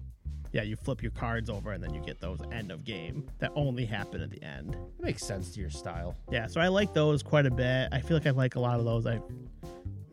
[0.53, 3.53] Yeah, you flip your cards over and then you get those end of game that
[3.55, 4.75] only happen at the end.
[4.99, 6.17] It makes sense to your style.
[6.31, 7.89] Yeah, so I like those quite a bit.
[7.93, 9.07] I feel like I like a lot of those.
[9.07, 9.21] I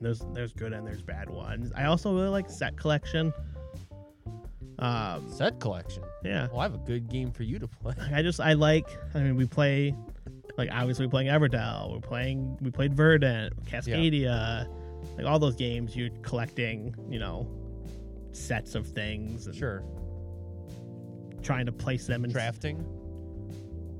[0.02, 1.72] there's there's good and there's bad ones.
[1.76, 3.34] I also really like set collection.
[4.80, 6.04] Um, Set collection.
[6.24, 7.94] yeah, Well, I have a good game for you to play.
[8.14, 8.88] I just I like.
[9.14, 9.96] I mean, we play
[10.58, 11.94] like obviously we're playing Everdell.
[11.94, 14.68] We're playing we played Verdant, Cascadia,
[15.18, 15.96] like all those games.
[15.96, 17.48] You're collecting, you know,
[18.34, 19.82] sets of things Sure.
[21.42, 22.86] trying to place them in Drafting.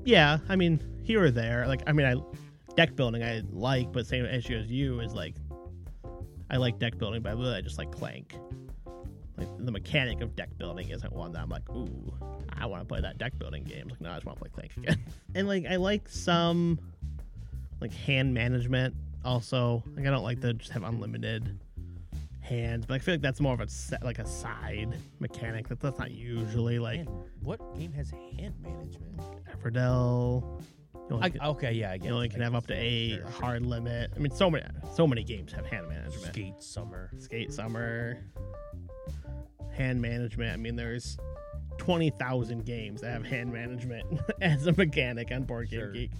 [0.04, 1.66] Yeah, I mean here or there.
[1.66, 2.16] Like I mean, I
[2.74, 5.34] deck building I like, but same issue as you is like
[6.50, 8.34] I like deck building, but I just like Clank.
[9.38, 12.14] Like the mechanic of deck building isn't one that I'm like, ooh,
[12.58, 13.88] I want to play that deck building game.
[13.88, 14.98] Like no, I just want to play Clank again.
[15.34, 16.78] and like I like some
[17.80, 19.82] like hand management also.
[19.94, 21.58] Like I don't like to just have unlimited
[22.40, 25.68] hands, but I feel like that's more of a set, like a side mechanic.
[25.68, 29.20] That that's not usually like Man, what game has hand management?
[29.52, 30.62] Everdell.
[31.20, 33.26] I, can- okay, yeah, I get you only can have up to eight Sure.
[33.30, 34.10] hard limit.
[34.16, 34.64] I mean, so many,
[34.94, 36.32] so many games have hand management.
[36.34, 37.10] Skate Summer.
[37.18, 38.18] Skate Summer,
[39.76, 40.52] hand management.
[40.52, 41.18] I mean, there's
[41.78, 45.92] twenty thousand games that have hand management as a mechanic on Board Game Sure.
[45.92, 46.10] Geek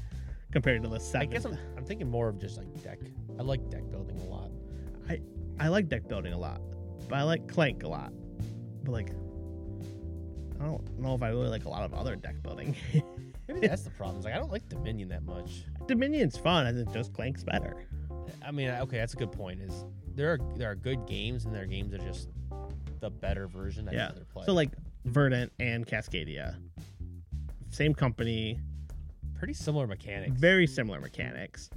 [0.52, 2.98] compared to the I guess I'm, I'm thinking more of just like deck.
[3.38, 4.50] I like deck building a lot.
[5.08, 5.20] I
[5.58, 6.60] I like deck building a lot,
[7.08, 8.12] but I like Clank a lot.
[8.84, 9.10] But like,
[10.60, 12.76] I don't know if I really like a lot of other deck building.
[13.48, 14.22] Maybe that's the problem.
[14.22, 15.64] Like I don't like Dominion that much.
[15.86, 16.66] Dominion's fun.
[16.66, 17.86] I think just Clank's better.
[18.44, 19.60] I mean, okay, that's a good point.
[19.60, 19.84] Is
[20.14, 22.28] there are there are good games and there are games that are just
[23.00, 23.88] the better version.
[23.88, 24.06] I'd Yeah.
[24.08, 24.44] rather play.
[24.46, 24.70] So like
[25.04, 26.56] Verdant and Cascadia,
[27.70, 28.60] same company,
[29.34, 30.32] pretty similar mechanics.
[30.38, 31.70] very similar mechanics.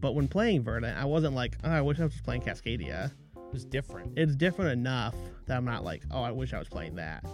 [0.00, 3.06] But when playing Verdant, I wasn't like, oh, I wish I was just playing Cascadia.
[3.36, 4.18] it was different.
[4.18, 5.14] It's different enough
[5.46, 7.24] that I'm not like, oh, I wish I was playing that.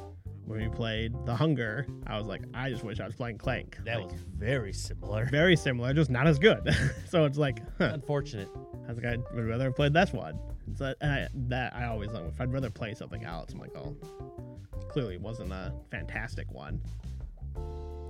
[0.44, 3.78] When we played The Hunger, I was like, I just wish I was playing Clank.
[3.84, 5.26] That Like, was very similar.
[5.30, 6.74] very similar, just not as good.
[7.08, 8.48] so it's like, huh, Unfortunate.
[8.86, 10.38] I was like, I would rather have played this one.
[10.76, 13.76] So and I, that I always like, if I'd rather play something else, I'm like,
[13.76, 13.96] oh,
[14.88, 16.80] clearly it wasn't a fantastic one.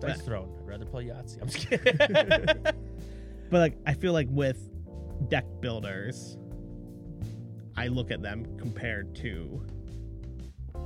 [0.01, 0.55] Dice Throne.
[0.61, 1.41] I'd rather play Yahtzee.
[1.43, 2.75] I'm just kidding.
[3.51, 4.59] But like I feel like with
[5.29, 6.37] deck builders,
[7.77, 9.65] I look at them compared to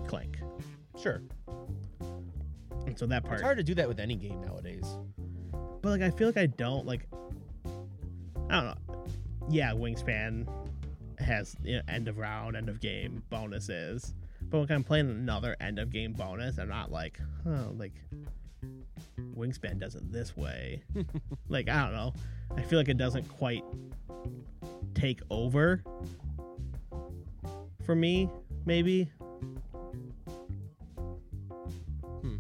[0.07, 0.39] Clank.
[1.01, 1.23] sure.
[2.87, 4.85] And so that part It's hard to do that with any game nowadays.
[5.83, 7.07] but like I feel like I don't like
[8.51, 9.05] I don't know.
[9.51, 10.47] Yeah, Wingspan
[11.23, 14.15] has you know, end of round, end of game bonuses.
[14.43, 17.95] But when I'm playing another end of game bonus, I'm not like, oh, like
[19.37, 20.83] Wingspan does it this way.
[21.49, 22.13] like I don't know.
[22.57, 23.65] I feel like it doesn't quite
[24.95, 25.83] take over
[27.85, 28.29] for me.
[28.65, 29.11] Maybe
[32.21, 32.37] hmm.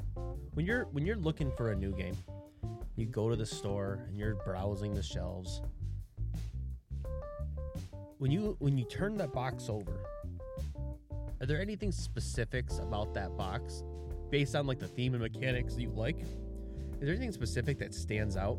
[0.54, 2.16] when you're when you're looking for a new game,
[2.96, 5.62] you go to the store and you're browsing the shelves.
[8.22, 9.98] When you when you turn that box over,
[11.40, 13.82] are there anything specifics about that box
[14.30, 16.20] based on like the theme and mechanics that you like?
[16.20, 18.58] Is there anything specific that stands out,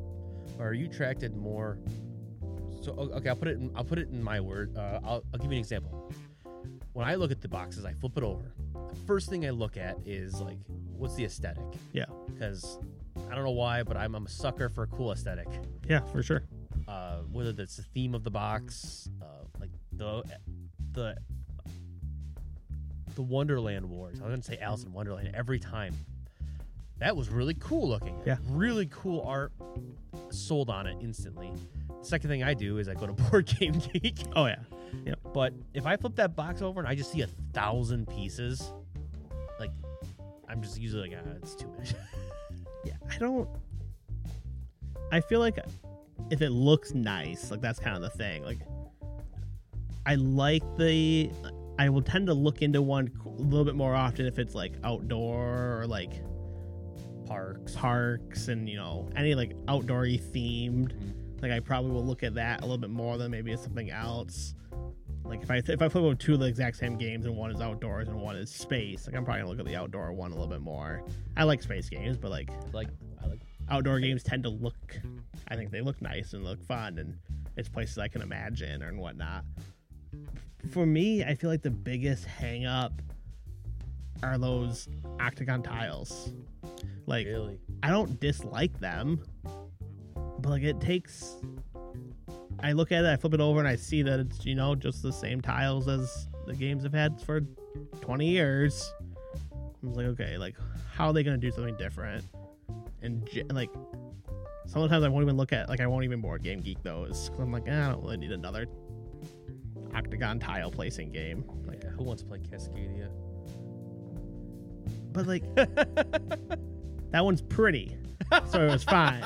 [0.59, 1.80] or are you attracted more?
[2.82, 4.76] So okay, I'll put it in, I'll put it in my word.
[4.76, 6.11] Uh, I'll, I'll give you an example.
[6.91, 8.51] When I look at the boxes, I flip it over.
[8.89, 10.57] The first thing I look at is like,
[10.97, 11.64] what's the aesthetic?
[11.93, 12.07] Yeah.
[12.28, 12.80] Because
[13.32, 15.47] I don't know why, but I'm, I'm a sucker for a cool aesthetic.
[15.88, 16.43] yeah, for sure.
[16.86, 19.07] Uh, whether that's the theme of the box,
[20.04, 20.24] the
[20.93, 21.18] the
[23.16, 24.20] the Wonderland Wars.
[24.20, 25.93] I was gonna say Alice in Wonderland every time.
[26.99, 28.20] That was really cool looking.
[28.26, 28.38] Yeah.
[28.49, 29.51] Really cool art.
[30.30, 31.51] Sold on it instantly.
[32.01, 34.60] Second thing I do is I go to Board Game Geek Oh yeah.
[35.06, 35.20] Yep.
[35.34, 38.72] But if I flip that box over and I just see a thousand pieces,
[39.60, 39.72] like
[40.47, 41.93] I'm just usually like, ah, it's too much.
[42.86, 43.47] Yeah, I don't.
[45.10, 45.58] I feel like
[46.30, 48.43] if it looks nice, like that's kind of the thing.
[48.43, 48.58] Like,
[50.06, 51.32] I like the.
[51.80, 54.74] I will tend to look into one a little bit more often if it's like
[54.84, 56.22] outdoor or like
[57.26, 57.74] Parks.
[57.76, 60.93] parks and you know any like outdoory themed.
[60.93, 61.41] Mhm.
[61.41, 64.54] Like I probably will look at that a little bit more than maybe something else.
[65.24, 67.49] Like if I if I flip over two of the exact same games and one
[67.49, 70.32] is outdoors and one is space, like I'm probably gonna look at the outdoor one
[70.32, 71.04] a little bit more.
[71.38, 72.89] I like space games, but like Like
[73.24, 73.39] I like
[73.70, 74.99] outdoor games tend to look
[75.47, 77.18] I think they look nice and look fun and
[77.56, 79.45] it's places I can imagine and whatnot.
[80.72, 82.93] For me, I feel like the biggest hang up
[84.22, 84.88] are those
[85.20, 86.32] octagon tiles.
[87.05, 87.59] Like really.
[87.84, 89.22] I don't dislike them,
[90.39, 91.36] but like it takes.
[92.61, 94.74] I look at it, I flip it over, and I see that it's you know
[94.74, 97.41] just the same tiles as the games have had for
[97.99, 98.93] twenty years.
[99.53, 100.55] I was like, okay, like
[100.95, 102.24] how are they gonna do something different?
[103.01, 103.70] And j- like
[104.66, 107.39] sometimes I won't even look at like I won't even board game geek those 'cause
[107.41, 108.66] I'm like, eh, I don't really need another
[109.95, 111.43] octagon tile placing game.
[111.65, 113.09] Like, Yeah, who wants to play Cascadia?
[115.11, 117.95] but like that one's pretty,
[118.49, 119.23] so it was fine.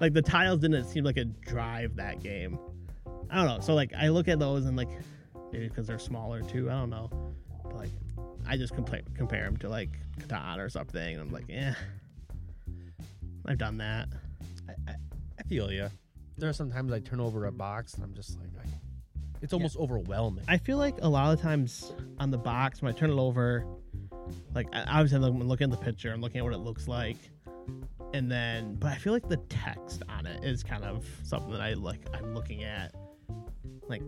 [0.00, 2.58] like the tiles didn't seem like it drive that game.
[3.30, 3.60] I don't know.
[3.60, 4.88] So like I look at those and like
[5.52, 6.68] maybe because they're smaller too.
[6.68, 7.08] I don't know.
[7.62, 7.90] But like
[8.48, 9.90] I just compare compare them to like
[10.20, 11.14] Catan or something.
[11.14, 11.74] And I'm like, yeah,
[13.46, 14.08] I've done that.
[14.68, 14.94] I, I,
[15.38, 15.88] I feel you.
[16.36, 18.68] There are sometimes I turn over a box and I'm just like, I,
[19.42, 20.44] it's almost overwhelming.
[20.48, 23.64] I feel like a lot of times on the box when I turn it over,
[24.54, 27.16] like I- obviously I'm looking at the picture, I'm looking at what it looks like,
[28.14, 31.60] and then but I feel like the text on it is kind of something that
[31.60, 32.00] I like.
[32.14, 32.94] I'm looking at,
[33.88, 34.02] like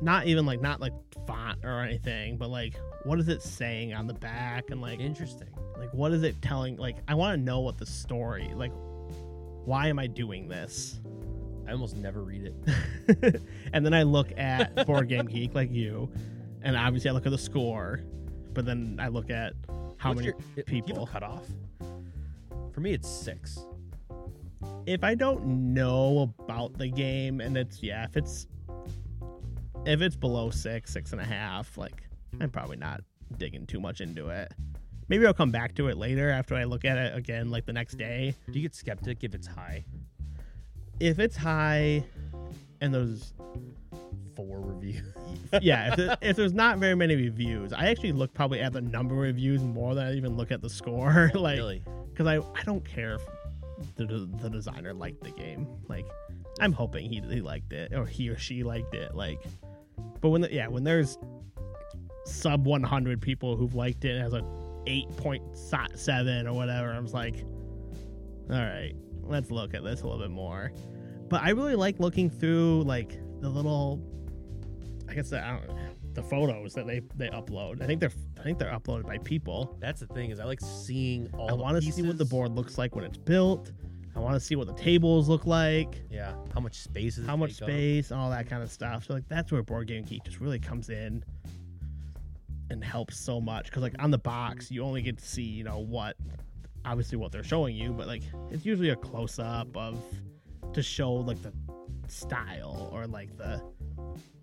[0.00, 0.94] not even like not like
[1.26, 2.74] font or anything, but like
[3.04, 5.48] what is it saying on the back and like Interesting.
[5.78, 6.76] like what is it telling?
[6.76, 8.72] Like I want to know what the story like.
[9.64, 10.98] Why am I doing this?
[11.72, 12.52] I almost never read
[13.06, 13.40] it.
[13.72, 16.12] and then I look at Board Game Geek like you,
[16.60, 18.00] and obviously I look at the score,
[18.52, 19.54] but then I look at
[19.96, 21.04] how What's many your- i- do you have people.
[21.04, 21.46] a cutoff?
[22.74, 23.64] For me, it's six.
[24.84, 28.46] If I don't know about the game, and it's yeah, if it's
[29.86, 32.02] if it's below six, six and a half, like
[32.38, 33.00] I'm probably not
[33.38, 34.52] digging too much into it.
[35.08, 37.72] Maybe I'll come back to it later after I look at it again, like the
[37.72, 38.34] next day.
[38.50, 39.86] Do you get skeptic if it's high?
[41.02, 42.04] If it's high,
[42.80, 43.32] and those
[44.36, 45.02] Four reviews.
[45.60, 48.80] yeah, if, there- if there's not very many reviews, I actually look probably at the
[48.80, 51.30] number of reviews more than I even look at the score.
[51.34, 51.82] like, really?
[52.10, 55.66] because I, I don't care if the, the designer liked the game.
[55.88, 56.06] Like,
[56.60, 59.14] I'm hoping he, he liked it or he or she liked it.
[59.14, 59.42] Like,
[60.20, 61.18] but when the, yeah, when there's
[62.24, 64.42] sub 100 people who've liked it, as a
[64.86, 66.92] 8.7 or whatever.
[66.92, 67.44] I was like,
[68.50, 70.72] all right, let's look at this a little bit more.
[71.32, 74.02] But I really like looking through like the little,
[75.08, 77.80] I guess the, I don't, the photos that they they upload.
[77.80, 79.78] I think they're I think they're uploaded by people.
[79.80, 81.48] That's the thing is I like seeing all.
[81.48, 83.72] I want to see what the board looks like when it's built.
[84.14, 86.34] I want to see what the tables look like, Yeah.
[86.52, 89.06] How much space is how much space, all that kind of stuff.
[89.06, 91.24] So like that's where Board Game Geek just really comes in
[92.68, 95.64] and helps so much because like on the box you only get to see you
[95.64, 96.14] know what
[96.84, 99.98] obviously what they're showing you, but like it's usually a close up of
[100.74, 101.52] to show like the
[102.08, 103.62] style or like the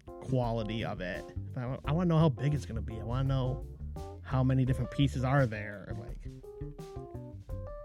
[0.05, 1.25] quality of it.
[1.53, 2.99] But I, want to know how big it's gonna be.
[2.99, 3.65] I want to know
[4.21, 5.95] how many different pieces are there.
[5.99, 6.31] Like,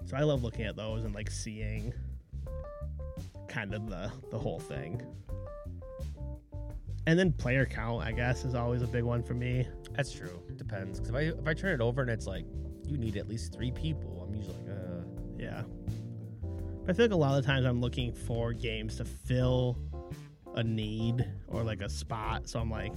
[0.06, 1.92] so I love looking at those and like seeing
[3.48, 5.02] kind of the the whole thing.
[7.06, 9.66] And then player count, I guess, is always a big one for me.
[9.92, 10.42] That's true.
[10.56, 11.00] Depends.
[11.00, 12.46] Because if I if I turn it over and it's like
[12.86, 15.04] you need at least three people, I'm usually like, uh,
[15.38, 15.62] Yeah.
[16.86, 19.78] I feel like a lot of times I'm looking for games to fill
[20.54, 22.46] a need or like a spot.
[22.46, 22.92] So I'm like,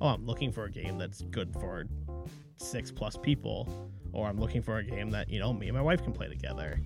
[0.00, 1.84] oh, I'm looking for a game that's good for
[2.58, 3.68] six plus people,
[4.12, 6.28] or I'm looking for a game that, you know, me and my wife can play
[6.28, 6.78] together.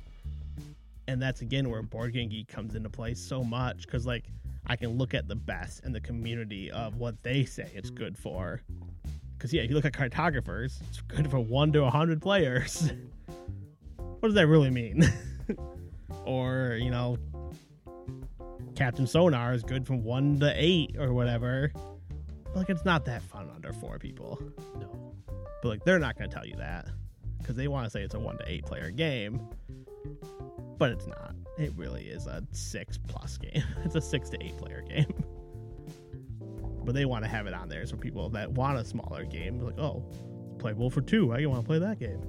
[1.06, 4.24] And that's again where Board Game Geek comes into play so much because, like,
[4.66, 8.16] I can look at the best in the community of what they say it's good
[8.16, 8.62] for.
[9.36, 12.90] Because, yeah, if you look at cartographers, it's good for one to a 100 players.
[13.96, 15.04] what does that really mean?
[16.28, 17.16] or, you know,
[18.76, 21.72] Captain Sonar is good from one to eight or whatever.
[22.44, 24.38] But, like, it's not that fun under four people.
[24.78, 25.14] no.
[25.62, 26.86] But, like, they're not going to tell you that
[27.38, 29.40] because they want to say it's a one to eight player game.
[30.76, 31.34] But it's not.
[31.56, 33.64] It really is a six plus game.
[33.84, 35.12] It's a six to eight player game.
[36.84, 39.60] but they want to have it on there so people that want a smaller game
[39.60, 40.04] like, oh,
[40.58, 41.32] playable for two.
[41.32, 42.20] I want to play that game.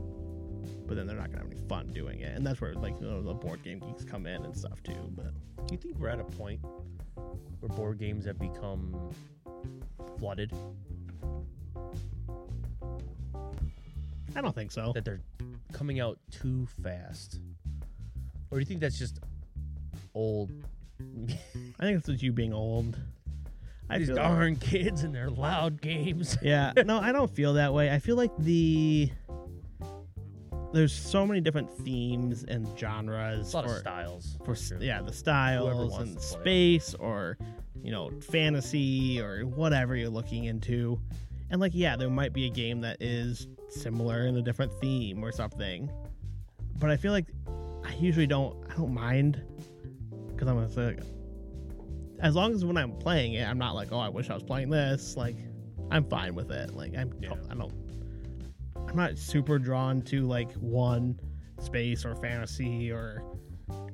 [0.87, 3.07] But then they're not gonna have any fun doing it, and that's where like you
[3.07, 5.11] know, the board game geeks come in and stuff too.
[5.15, 5.33] But
[5.67, 6.59] Do you think we're at a point
[7.59, 9.11] where board games have become
[10.17, 10.51] flooded?
[14.35, 14.91] I don't think so.
[14.93, 15.21] That they're
[15.73, 17.39] coming out too fast?
[18.51, 19.19] Or do you think that's just
[20.13, 20.51] old?
[20.99, 22.97] I think it's just you being old.
[23.91, 26.37] I These darn kids and their loud games.
[26.43, 29.09] yeah no i don't feel that way i feel like the
[30.71, 34.37] there's so many different themes and genres A lot for, of styles.
[34.45, 34.77] for sure.
[34.81, 37.37] yeah the styles and space or
[37.81, 40.99] you know fantasy or whatever you're looking into
[41.49, 45.23] and like yeah there might be a game that is similar in a different theme
[45.23, 45.89] or something
[46.79, 47.27] but i feel like
[47.85, 49.41] i usually don't i don't mind
[50.27, 50.97] because i'm gonna say
[52.19, 54.43] as long as when i'm playing it i'm not like oh i wish i was
[54.43, 55.35] playing this like
[55.91, 57.33] i'm fine with it like i'm Yeah.
[57.49, 57.73] i don't
[58.89, 61.19] i'm not super drawn to like one
[61.59, 63.23] space or fantasy or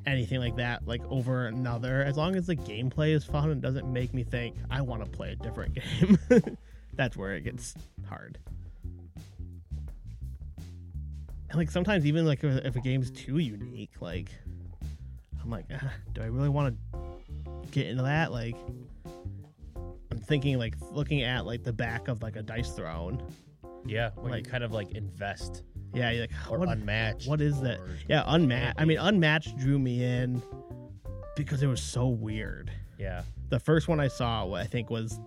[0.05, 2.03] anything like that like over another.
[2.03, 5.09] As long as the gameplay is fun and doesn't make me think i want to
[5.09, 5.73] play a different
[6.29, 6.57] game
[6.93, 7.75] that's where it gets
[8.07, 8.37] hard.
[11.49, 14.29] And like sometimes even like if a game's too unique like
[15.43, 16.99] i'm like ah, do i really want to
[17.71, 18.31] get into that?
[18.31, 18.55] Like
[20.11, 23.21] i'm thinking like looking at like the back of like a dice throne
[23.85, 25.63] Yeah, where Like- you kind of like invest
[25.93, 27.25] yeah you're like or what, unmatched.
[27.25, 27.79] what is that
[28.09, 30.43] yeah unmatched i mean unmatched drew me in
[31.37, 35.19] because it was so weird Yeah, the first one I saw, I think, was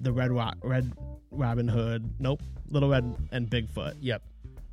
[0.00, 0.92] the Red Ro- Red
[1.30, 2.12] Robin Hood.
[2.18, 3.94] Nope, Little Red and Bigfoot.
[4.00, 4.22] yep.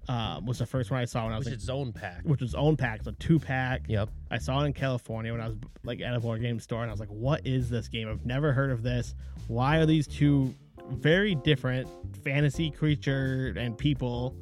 [0.09, 2.21] Um, was the first one I saw when I was Which like, is zone pack.
[2.23, 3.85] which was own pack, it's a two pack.
[3.87, 4.09] Yep.
[4.31, 6.89] I saw it in California when I was like at a board game store, and
[6.89, 8.09] I was like, "What is this game?
[8.09, 9.13] I've never heard of this.
[9.47, 10.53] Why are these two
[10.91, 11.87] very different
[12.23, 14.35] fantasy creature and people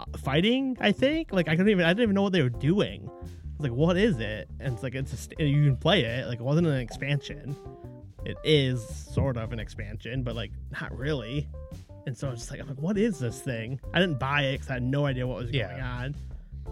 [0.00, 2.48] uh, fighting?" I think like I couldn't even I didn't even know what they were
[2.48, 3.08] doing.
[3.08, 6.04] I was like, "What is it?" And it's like it's a, st- you can play
[6.04, 6.26] it.
[6.28, 7.56] Like it wasn't an expansion.
[8.24, 11.48] It is sort of an expansion, but like not really.
[12.06, 14.52] And so it's just like I'm like, "What is this thing?" I didn't buy it
[14.54, 15.70] because I had no idea what was Yeah.
[15.70, 16.14] going on,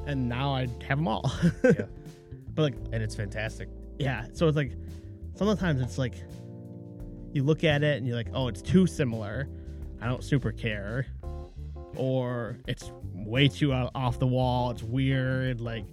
[0.06, 1.30] and now I have them all.
[1.64, 1.86] Yeah.
[2.54, 3.68] But like And it's fantastic.
[3.98, 4.72] yeah, so it's like
[5.34, 6.14] sometimes it's like
[7.34, 9.48] you look at it and you're like, oh, it's too similar.
[10.00, 11.06] I don't super care,
[11.96, 14.70] or it's way too off the wall.
[14.70, 15.60] It's weird.
[15.60, 15.84] Like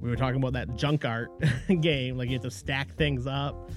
[0.00, 1.30] we were talking about that junk art
[1.80, 2.16] game.
[2.16, 3.70] Like you have to stack things up.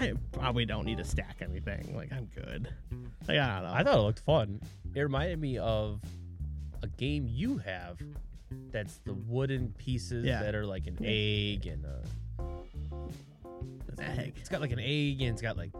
[0.00, 1.94] I probably don't need to stack anything.
[1.96, 2.68] Like I'm good.
[3.26, 3.72] Like I don't know.
[3.74, 4.60] I thought it looked fun.
[4.94, 6.00] It reminded me of
[6.82, 7.98] a game you have
[8.70, 10.42] that's the wooden pieces Yeah.
[10.42, 12.02] that are like an egg and a
[13.98, 14.34] An egg.
[14.36, 15.70] It's got like an egg and it's got like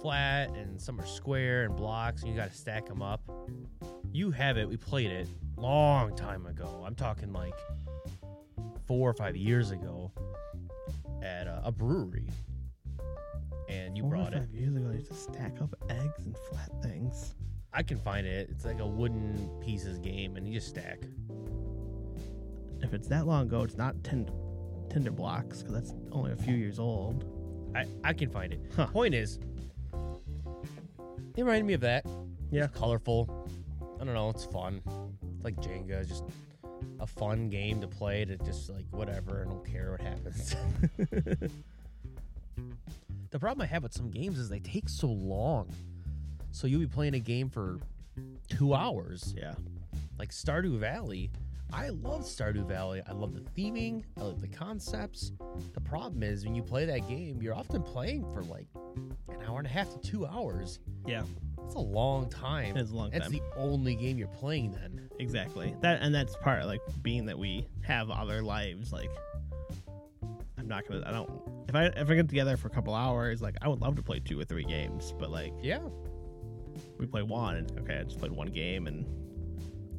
[0.00, 3.20] flat and some are square and blocks and you got to stack them up.
[4.12, 4.68] You have it.
[4.68, 5.26] We played it
[5.56, 6.82] long time ago.
[6.86, 7.54] I'm talking like
[8.86, 10.12] four or five years ago
[11.22, 12.28] at a, a brewery.
[13.68, 14.40] And you Four or brought it.
[14.40, 17.34] five years ago, I used to stack up eggs and flat things.
[17.72, 18.48] I can find it.
[18.50, 20.98] It's like a wooden pieces game and you just stack.
[22.82, 24.30] If it's that long ago, it's not tind-
[24.90, 27.24] Tinder blocks because that's only a few years old.
[27.74, 28.60] I, I can find it.
[28.76, 28.86] Huh.
[28.86, 29.38] Point is,
[31.36, 32.06] it reminded me of that.
[32.50, 32.64] Yeah.
[32.64, 33.48] It's colorful.
[34.00, 34.30] I don't know.
[34.30, 34.80] It's fun.
[35.34, 36.00] It's like Jenga.
[36.00, 36.24] It's just
[37.00, 39.44] a fun game to play to just like whatever.
[39.46, 40.54] I don't care what happens.
[43.30, 45.68] the problem I have with some games is they take so long.
[46.52, 47.80] So you'll be playing a game for
[48.48, 49.34] two hours.
[49.36, 49.54] Yeah.
[50.18, 51.30] Like Stardew Valley.
[51.76, 53.02] I love Stardew Valley.
[53.06, 54.04] I love the theming.
[54.16, 55.32] I love the concepts.
[55.72, 58.68] The problem is when you play that game, you're often playing for like
[59.28, 60.78] an hour and a half to two hours.
[61.04, 61.22] Yeah.
[61.60, 62.76] That's a long time.
[62.76, 63.32] It's a long That's time.
[63.32, 65.08] the only game you're playing then.
[65.18, 65.74] Exactly.
[65.80, 68.92] That and that's part of, like being that we have other lives.
[68.92, 69.10] Like,
[70.58, 71.02] I'm not gonna.
[71.06, 71.30] I don't.
[71.68, 74.02] If I if I get together for a couple hours, like I would love to
[74.02, 75.12] play two or three games.
[75.18, 75.80] But like Yeah.
[76.98, 79.06] we play one, and okay, I just played one game, and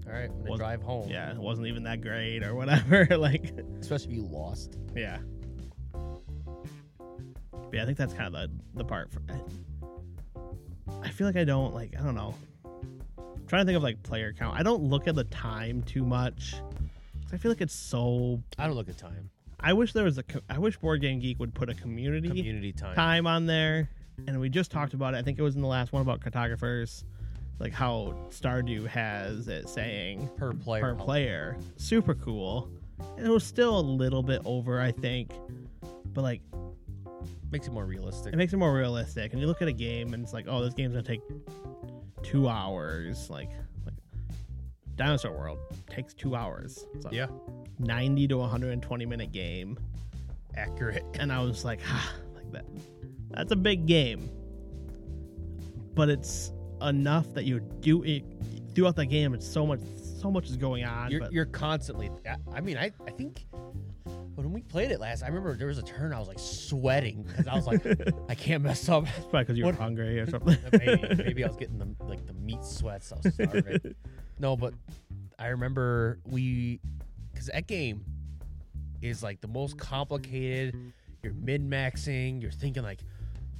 [0.07, 0.29] All right.
[0.29, 1.09] I'm gonna drive home.
[1.09, 3.07] yeah, it wasn't even that great or whatever.
[3.17, 4.77] like, Especially if you lost.
[4.95, 5.17] yeah.
[7.51, 9.11] But yeah, I think that's kind of the the part.
[9.11, 9.21] For,
[11.01, 11.93] I feel like I don't like.
[11.99, 12.35] I don't know.
[13.17, 14.59] I'm trying to think of like player count.
[14.59, 16.55] I don't look at the time too much.
[17.33, 19.29] I feel like it's so I don't look at time.
[19.59, 20.23] I wish there was a.
[20.23, 22.95] co- I wish Board Game Geek would put a community, Community time.
[22.95, 23.89] time on there,
[24.27, 25.17] and we just talked about it.
[25.17, 27.03] I think it was in the last one about cartographers,
[27.59, 30.81] like how Stardew has it saying per player.
[30.81, 32.69] per player, super cool.
[33.17, 35.31] And it was still a little bit over, I think,
[36.13, 36.41] but like
[37.51, 38.33] Makes it more realistic.
[38.33, 39.31] it makes it more realistic.
[39.31, 41.21] And you look at a game and it's like, oh, this game's gonna take
[42.23, 43.29] two hours.
[43.29, 43.51] Like,
[43.85, 43.93] like
[44.95, 46.85] Dinosaur World takes two hours.
[46.95, 47.27] It's a Yeah.
[47.79, 49.77] 90 to 120 minute game.
[50.55, 51.03] Accurate.
[51.19, 52.65] And I was like, ah, like that.
[53.31, 54.29] That's a big game.
[55.93, 56.51] But it's
[56.81, 58.23] enough that you do it
[58.73, 59.33] throughout the game.
[59.33, 59.79] It's so much,
[60.21, 61.11] so much is going on.
[61.11, 62.09] You're, but you're constantly.
[62.53, 63.45] I- mean, I, I think
[64.35, 67.23] when we played it last, I remember there was a turn I was like sweating
[67.23, 67.85] because I was like,
[68.29, 69.05] I can't mess up.
[69.05, 70.57] it's probably because you were hungry or something.
[70.73, 73.11] maybe, maybe I was getting the like the meat sweats.
[73.11, 73.95] I was starving.
[74.39, 74.73] no, but
[75.39, 76.79] I remember we
[77.31, 78.03] because that game
[79.01, 80.75] is like the most complicated.
[81.23, 82.41] You're min maxing.
[82.41, 82.99] You're thinking like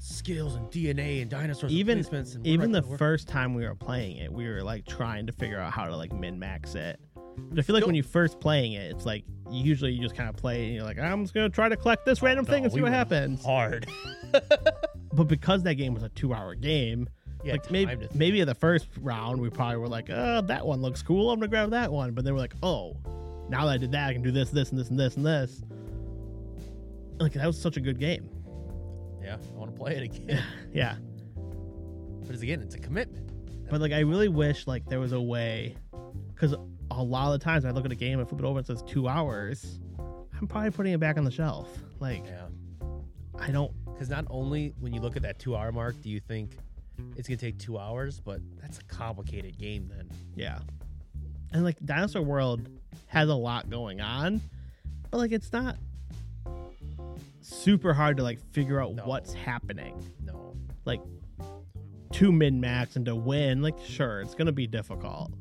[0.06, 1.72] skills and DNA and dinosaurs.
[1.72, 5.34] Even- and Even the first time we were playing it, we were like trying to
[5.34, 7.00] figure out how to like min max it.
[7.38, 7.88] But I feel like Nope.
[7.88, 10.84] when you first playing it, it's like usually you just kind of play and you're
[10.84, 12.92] like, I'm just gonna try to collect this random thing No, and see we what
[12.94, 13.44] happens.
[13.44, 13.88] hard.
[15.14, 17.08] But because that game was a two hour game,
[17.44, 18.20] Yeah, like maybe time to think.
[18.20, 21.32] maybe in the first round we probably were like, oh, that one looks cool.
[21.32, 22.12] I'm gonna grab that one.
[22.12, 22.98] But then we're like, oh,
[23.50, 25.26] now that I did that, I can do this, this, and this, and this, and
[25.26, 25.62] this.
[27.20, 28.30] Like that was such a good game.
[29.26, 30.44] Yeah, I want to play it again.
[30.74, 30.96] Yeah.
[32.26, 33.32] but it's again, it's a commitment.
[33.70, 35.76] But like, I really wish like there was a way,
[36.34, 36.54] because
[36.92, 38.66] a lot of the times I look at a game and flip it over and
[38.66, 39.80] it says two hours,
[40.40, 41.68] I'm probably putting it back on the shelf.
[42.00, 42.46] Like Yeah,
[43.40, 43.72] I don't.
[43.86, 46.58] because not only when you look at that two-hour mark, do you think
[47.18, 49.90] it's gonna take two hours, but that's a complicated game.
[49.94, 50.60] Then Yeah.
[51.52, 52.68] And like Dinosaur World
[53.08, 54.42] has a lot going on,
[55.10, 55.78] but like it's not
[57.46, 59.06] super hard to like figure out No.
[59.06, 60.02] what's happening.
[60.24, 61.02] no, Like
[62.14, 65.32] to min max and to win, like sure, it's gonna be difficult.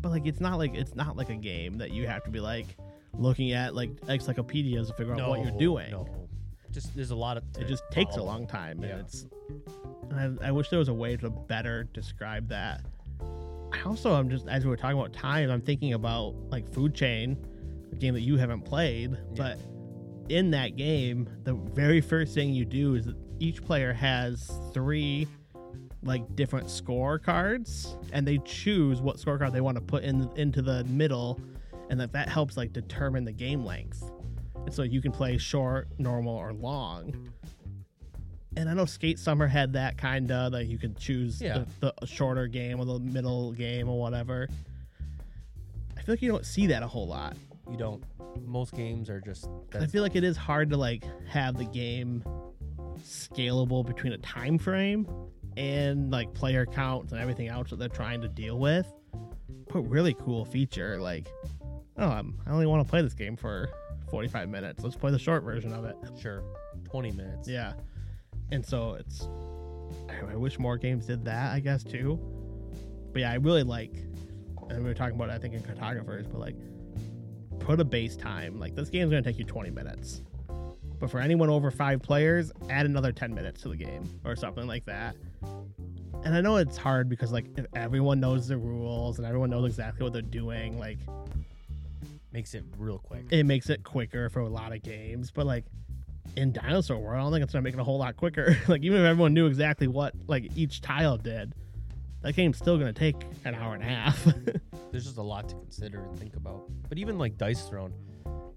[0.00, 2.40] But like it's not like it's not like a game that you have to be
[2.40, 2.66] like
[3.14, 5.90] looking at like encyclopedias to figure out what you're doing.
[5.90, 6.06] No,
[6.70, 7.44] just there's a lot of.
[7.58, 8.90] It just takes a long time, Yeah.
[8.90, 9.26] and it's.
[10.12, 12.82] I, I wish there was a way to better describe that.
[13.72, 16.94] I also I'm just as we were talking about time, I'm thinking about like Food
[16.94, 17.36] Chain,
[17.92, 19.58] a game that you haven't played, but
[20.30, 25.26] in that game, the very first thing you do is that each player has three
[26.02, 30.62] like different score cards, and they choose what scorecard they want to put in into
[30.62, 31.38] the middle,
[31.90, 34.02] and that that helps like determine the game length.
[34.64, 37.28] And so you can play short, normal, or long.
[38.56, 41.64] And I know Skate Summer had that kind of that you could choose Yeah.
[41.80, 44.48] the, the shorter game or the middle game or whatever.
[45.96, 47.36] I feel like you don't see that a whole lot.
[47.70, 48.02] You don't.
[48.44, 49.48] Most games are just.
[49.74, 52.24] I feel like it is hard to like have the game
[52.98, 55.08] scalable between a time frame
[55.56, 58.86] and like player counts and everything else that they're trying to deal with.
[59.72, 61.28] But really cool feature, like,
[61.96, 63.68] oh, I'm, I only want to play this game for
[64.10, 64.82] 45 minutes.
[64.82, 65.96] Let's play the short version of it.
[66.20, 66.42] sure,
[66.84, 67.48] twenty minutes.
[67.48, 67.74] Yeah.
[68.50, 69.28] And so it's
[70.08, 72.18] I I wish more games did that, I guess too.
[73.12, 73.94] But yeah, I really like
[74.70, 76.56] and we were talking about it, I think in cartographers, but like
[77.60, 78.58] put a base time.
[78.58, 80.22] Like this game's gonna take you twenty minutes.
[80.98, 84.66] But for anyone over five players, add another ten minutes to the game or something
[84.66, 85.16] like that.
[86.24, 89.66] And I know it's hard because like if everyone knows the rules and everyone knows
[89.66, 90.98] exactly what they're doing, like
[92.32, 93.24] makes it real quick.
[93.30, 95.30] it makes it quicker for a lot of games.
[95.30, 95.64] But like
[96.36, 98.56] in Dinosaur World, I don't think it's gonna make it a whole lot quicker.
[98.68, 101.54] like even if everyone knew exactly what like each tile did,
[102.22, 104.24] that game's still gonna take an hour and a half.
[104.90, 106.70] There's just a lot to consider and think about.
[106.88, 107.92] But even like Dice Throne,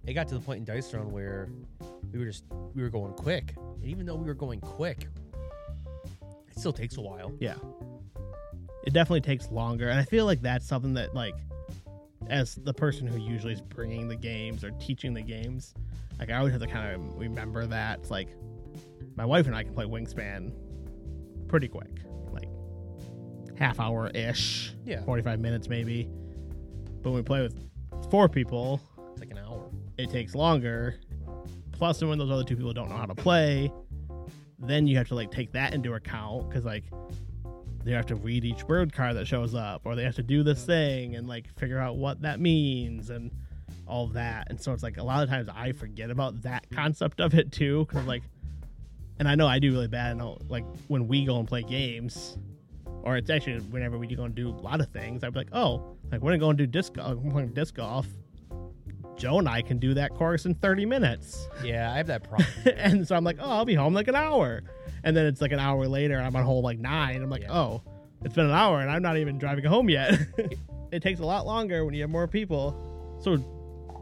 [0.05, 1.49] it got to the point in Dice Throne where
[2.11, 5.07] we were just we were going quick, and even though we were going quick,
[6.47, 7.32] it still takes a while.
[7.39, 7.55] yeah,
[8.86, 11.36] it definitely takes longer, and I feel like that's something that like
[12.30, 15.74] as the person who usually is bringing the games or teaching the games,
[16.20, 17.99] like I always have to kind of remember that.
[17.99, 18.30] It's like
[19.16, 20.51] my wife and I can play Wingspan
[21.47, 22.01] pretty quick,
[23.58, 24.74] half hour ish.
[24.86, 26.10] Yeah, 45 minutes maybe.
[27.01, 27.56] But when we play with
[28.10, 28.82] four people,
[29.12, 29.70] it's like an hour.
[29.97, 30.95] it takes longer.
[31.72, 33.72] Plus, when those other two people don't know how to play,
[34.60, 36.86] then you have to like take that into account because like
[37.84, 40.43] they have to read each word card that shows up, or they have to do
[40.43, 43.32] this thing and like figure out what that means and
[43.88, 44.47] all that.
[44.49, 47.51] And so it's like a lot of times I forget about that concept of it
[47.51, 48.24] too, because like,
[49.20, 50.12] and I know I do really bad.
[50.12, 52.38] And I know like when we go and play games,
[53.04, 55.54] or it's actually whenever we go and do a lot of things, I'd be like,
[55.54, 57.18] oh, like we're gonna go and do disc golf.
[57.18, 58.08] We're disc golf.
[59.16, 61.47] Joe and I can do that course in 30 minutes.
[61.64, 62.47] Yeah, I have that problem.
[62.76, 64.64] and so I'm like, oh, I'll be home like an hour.
[65.04, 67.22] And then it's like an hour later, I'm on hole like nine.
[67.22, 67.54] I'm like, Yeah.
[67.54, 67.84] oh,
[68.24, 70.20] it's been an hour and I'm not even driving home yet.
[70.91, 73.20] it takes a lot longer when you have more people.
[73.22, 73.38] So,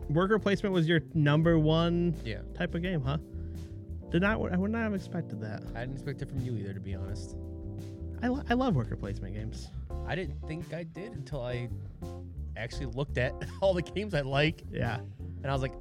[0.10, 3.18] worker placement was your number one yeah, type of game, huh?
[4.12, 4.40] Did not.
[4.52, 5.64] I would not have expected that.
[5.76, 7.36] I didn't expect it from you either, to be honest.
[8.22, 9.70] I, lo- I love worker placement games.
[10.08, 11.70] I didn't think I did until I
[12.58, 15.00] actually looked at all the games I like, Yeah.
[15.44, 15.74] and I was like,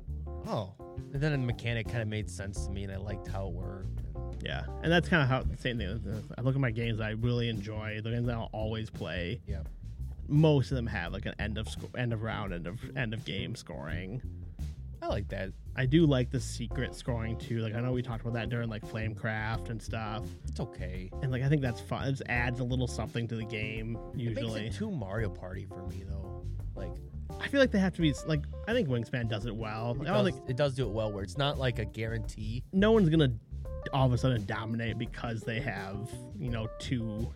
[0.47, 0.73] oh.
[1.13, 3.53] And then the mechanic kind of made sense to me, and I liked how it
[3.53, 4.01] worked.
[4.43, 6.25] Yeah, and that's kind of how the same thing.
[6.39, 9.41] I look at my games I really enjoy, the games I'll always play.
[9.47, 9.63] Yeah.
[10.29, 13.13] Most of them have like an end of sco- end of round, end of end
[13.13, 14.23] of game scoring.
[15.03, 15.51] I like that.
[15.77, 17.61] I do like the secret scoring too.
[17.61, 21.11] Like I know we talked about that during like Flamecraft and stuff, It's okay.
[21.23, 22.07] and like I think that's fun.
[22.09, 23.97] It just adds a little something to the game.
[24.15, 26.45] It Usually, makes it too Mario Party for me, though.
[26.75, 26.93] Like,
[27.41, 29.93] I feel like they have to be like I think Wingspan does it well.
[30.01, 31.85] it I don't does, think it does do it well, where it's not like a
[31.85, 32.63] guarantee.
[32.73, 33.33] no one's gonna
[33.95, 37.33] all of a sudden dominate because they have you know two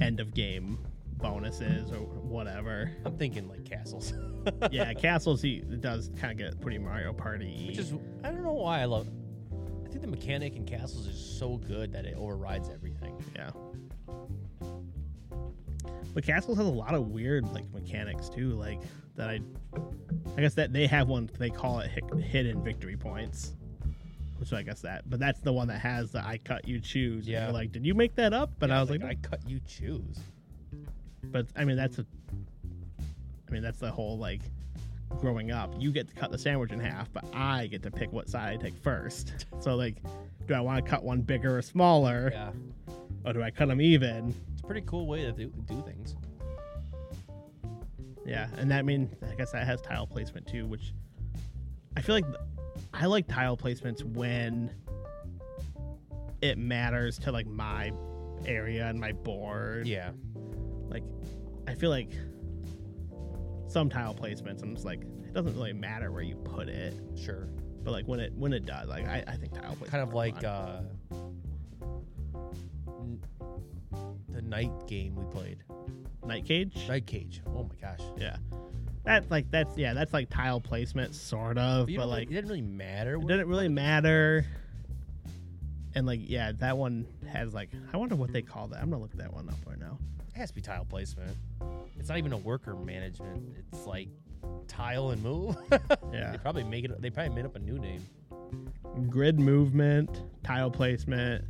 [0.00, 0.78] end of game
[1.20, 2.90] bonuses or whatever.
[3.04, 4.12] I'm thinking like castles.
[4.70, 7.66] yeah, castles he it does kind of get pretty Mario Party.
[7.68, 7.92] Which is,
[8.24, 9.08] I don't know why I love.
[9.84, 13.22] I think the mechanic in castles is so good that it overrides everything.
[13.34, 13.50] yeah.
[16.12, 18.80] But castles has a lot of weird like mechanics too, like
[19.16, 19.40] that I.
[20.36, 21.28] I guess that they have one.
[21.38, 21.90] They call it
[22.20, 23.54] hidden victory points,
[24.38, 25.08] which I guess that.
[25.10, 27.26] But that's the one that has the I cut you choose.
[27.28, 27.50] Yeah.
[27.50, 28.52] like, did you make that up?
[28.58, 30.18] But Yeah, I was like, I cut you choose.
[31.24, 32.06] But I mean, that's a.
[33.48, 34.42] I mean, that's the whole like
[35.20, 35.72] growing up.
[35.78, 38.52] You get to cut the sandwich in half, but I get to pick what side
[38.52, 39.46] I take first.
[39.60, 39.96] So like,
[40.46, 42.50] do I want to cut one bigger or smaller, Yeah,
[43.26, 44.34] or do I cut them even?
[44.54, 46.14] it's a pretty cool way to do, do things.
[48.24, 50.94] Yeah, and that I mean, I guess that has tile placement too, which
[51.96, 52.24] I feel like
[52.94, 54.70] I like tile placements when
[56.40, 57.92] it matters to like my
[58.46, 59.86] area and my board.
[59.86, 60.10] Yeah,
[60.90, 61.04] like
[61.66, 62.12] I feel like
[63.68, 67.48] some tile placements I'm just like it doesn't really matter where you put it sure.
[67.84, 70.12] but like when it when it does like I, I think tile placement Kind of
[70.14, 70.80] like uh,
[72.88, 73.20] n-
[74.28, 75.62] the night game we played,
[76.26, 77.42] night cage Night Cage.
[77.46, 78.00] Oh my gosh!
[78.18, 78.36] yeah
[79.04, 82.48] that's like that's yeah that's like tile placement sort of But, but like it didn't
[82.48, 83.14] really matter.
[83.16, 84.44] it didn't really matter
[85.94, 89.02] and like yeah that one has like I wonder what they call that I'm gonna
[89.02, 89.98] look that one up right now
[90.34, 91.36] It has to be tile placement.
[91.98, 93.54] It's not even a worker management.
[93.72, 94.08] It's like
[94.68, 95.56] tile and move.
[96.12, 96.32] Yeah.
[96.32, 97.00] they probably make it.
[97.00, 98.04] They probably made up a new name.
[99.08, 101.44] grid movement tile placement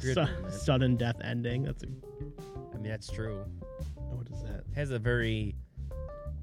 [0.00, 0.52] Grid su- movement.
[0.54, 1.86] sudden death ending that's a
[2.74, 3.44] I mean, that's true.
[3.94, 5.54] what is that It has a very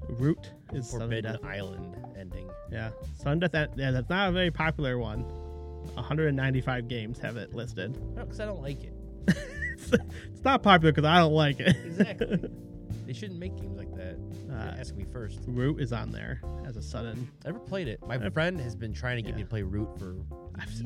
[0.08, 2.48] root is forbidden death island ending.
[2.70, 3.54] Yeah, sudden Death.
[3.54, 5.24] End- Yeah, that's not a very popular one.
[5.94, 7.96] 195 games have it listed.
[8.16, 8.92] No, because I don't like it.
[9.28, 11.76] it's not popular because I don't like it.
[11.84, 12.40] Exactly.
[13.06, 14.16] they shouldn't make games like that.
[14.50, 15.40] Uh, Ask me first.
[15.46, 17.28] Root is on there as a sudden.
[17.44, 18.00] Never played it.
[18.06, 20.16] My I've- friend has been trying to get me to play Root for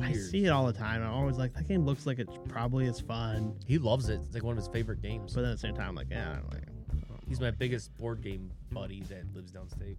[0.00, 1.02] I see it all the time.
[1.02, 4.20] I'm always like, that game looks like it probably is fun, He loves it.
[4.24, 5.34] It's like one of his favorite games.
[5.34, 6.68] but at the same time, I'm like, yeah, I don't like it.
[7.28, 9.96] He's my biggest board game buddy that lives downstate.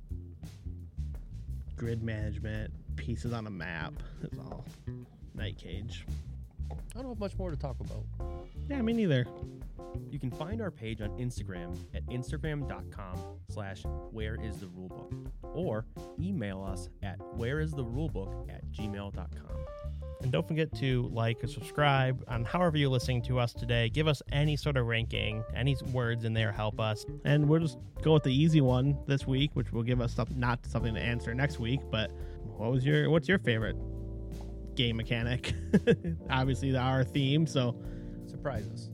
[1.76, 3.94] Grid management, pieces on a map.
[4.22, 4.66] It's all
[5.34, 6.06] Night Cage.
[6.72, 8.04] I don't have much more to talk about.
[8.70, 9.26] Yeah, me neither.
[10.12, 13.18] You can find our page on Instagram at instagram.com
[13.50, 15.86] slash where is the rulebook or
[16.20, 19.60] email us at where is the rulebook at gmail.com.
[20.22, 23.88] And don't forget to like and subscribe on however you're listening to us today.
[23.88, 27.06] Give us any sort of ranking, any words in there help us.
[27.24, 30.66] And we'll just go with the easy one this week, which will give us not
[30.66, 31.80] something to answer next week.
[31.90, 32.12] But
[32.60, 33.78] what was your what's your favorite
[34.76, 35.54] game mechanic?
[36.30, 37.48] Obviously, our theme.
[37.48, 37.76] So,
[38.28, 38.92] surprises.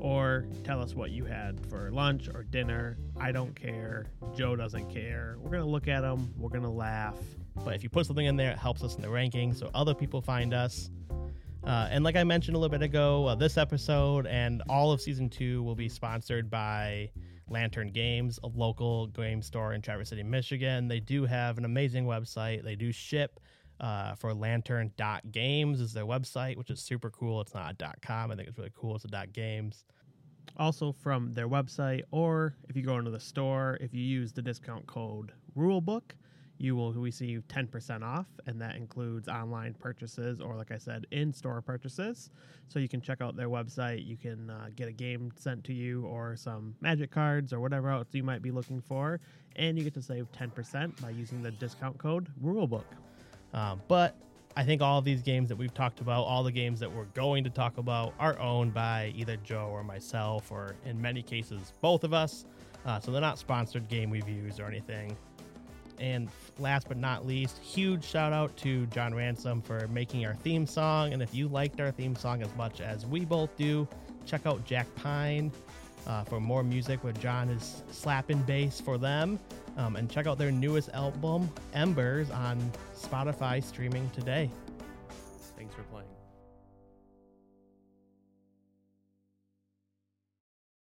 [0.00, 2.98] or tell us what you had for lunch or dinner.
[3.18, 4.06] I don't care.
[4.36, 5.36] Joe doesn't care.
[5.38, 6.34] We're gonna look at them.
[6.36, 7.16] We're gonna laugh.
[7.64, 9.94] But if you put something in there, it helps us in the rankings so other
[9.94, 10.90] people find us.
[11.64, 15.00] Uh, and like I mentioned a little bit ago, uh, this episode and all of
[15.00, 17.10] season two will be sponsored by
[17.48, 20.88] Lantern Games, a local game store in Traverse City, Michigan.
[20.88, 22.64] They do have an amazing website.
[22.64, 23.40] They do ship
[23.80, 27.40] uh, for lantern.games is their website, which is super cool.
[27.40, 28.30] It's not a .com.
[28.30, 28.96] I think it's really cool.
[28.96, 29.84] It's a .games.
[30.56, 34.42] Also from their website, or if you go into the store, if you use the
[34.42, 36.14] discount code RULEBOOK,
[36.58, 41.32] you will receive 10% off, and that includes online purchases or, like I said, in
[41.32, 42.30] store purchases.
[42.68, 44.06] So you can check out their website.
[44.06, 47.90] You can uh, get a game sent to you or some magic cards or whatever
[47.90, 49.20] else you might be looking for,
[49.56, 52.84] and you get to save 10% by using the discount code RULEBOOK.
[53.52, 54.16] Um, but
[54.56, 57.06] I think all of these games that we've talked about, all the games that we're
[57.06, 61.72] going to talk about, are owned by either Joe or myself, or in many cases,
[61.80, 62.44] both of us.
[62.86, 65.16] Uh, so they're not sponsored game reviews or anything.
[65.98, 66.28] And
[66.58, 71.12] last but not least, huge shout out to John Ransom for making our theme song.
[71.12, 73.88] And if you liked our theme song as much as we both do,
[74.26, 75.52] check out Jack Pine
[76.06, 79.38] uh, for more music where John is slapping bass for them.
[79.76, 84.50] Um, and check out their newest album, Embers, on Spotify streaming today.
[85.56, 86.03] Thanks for playing.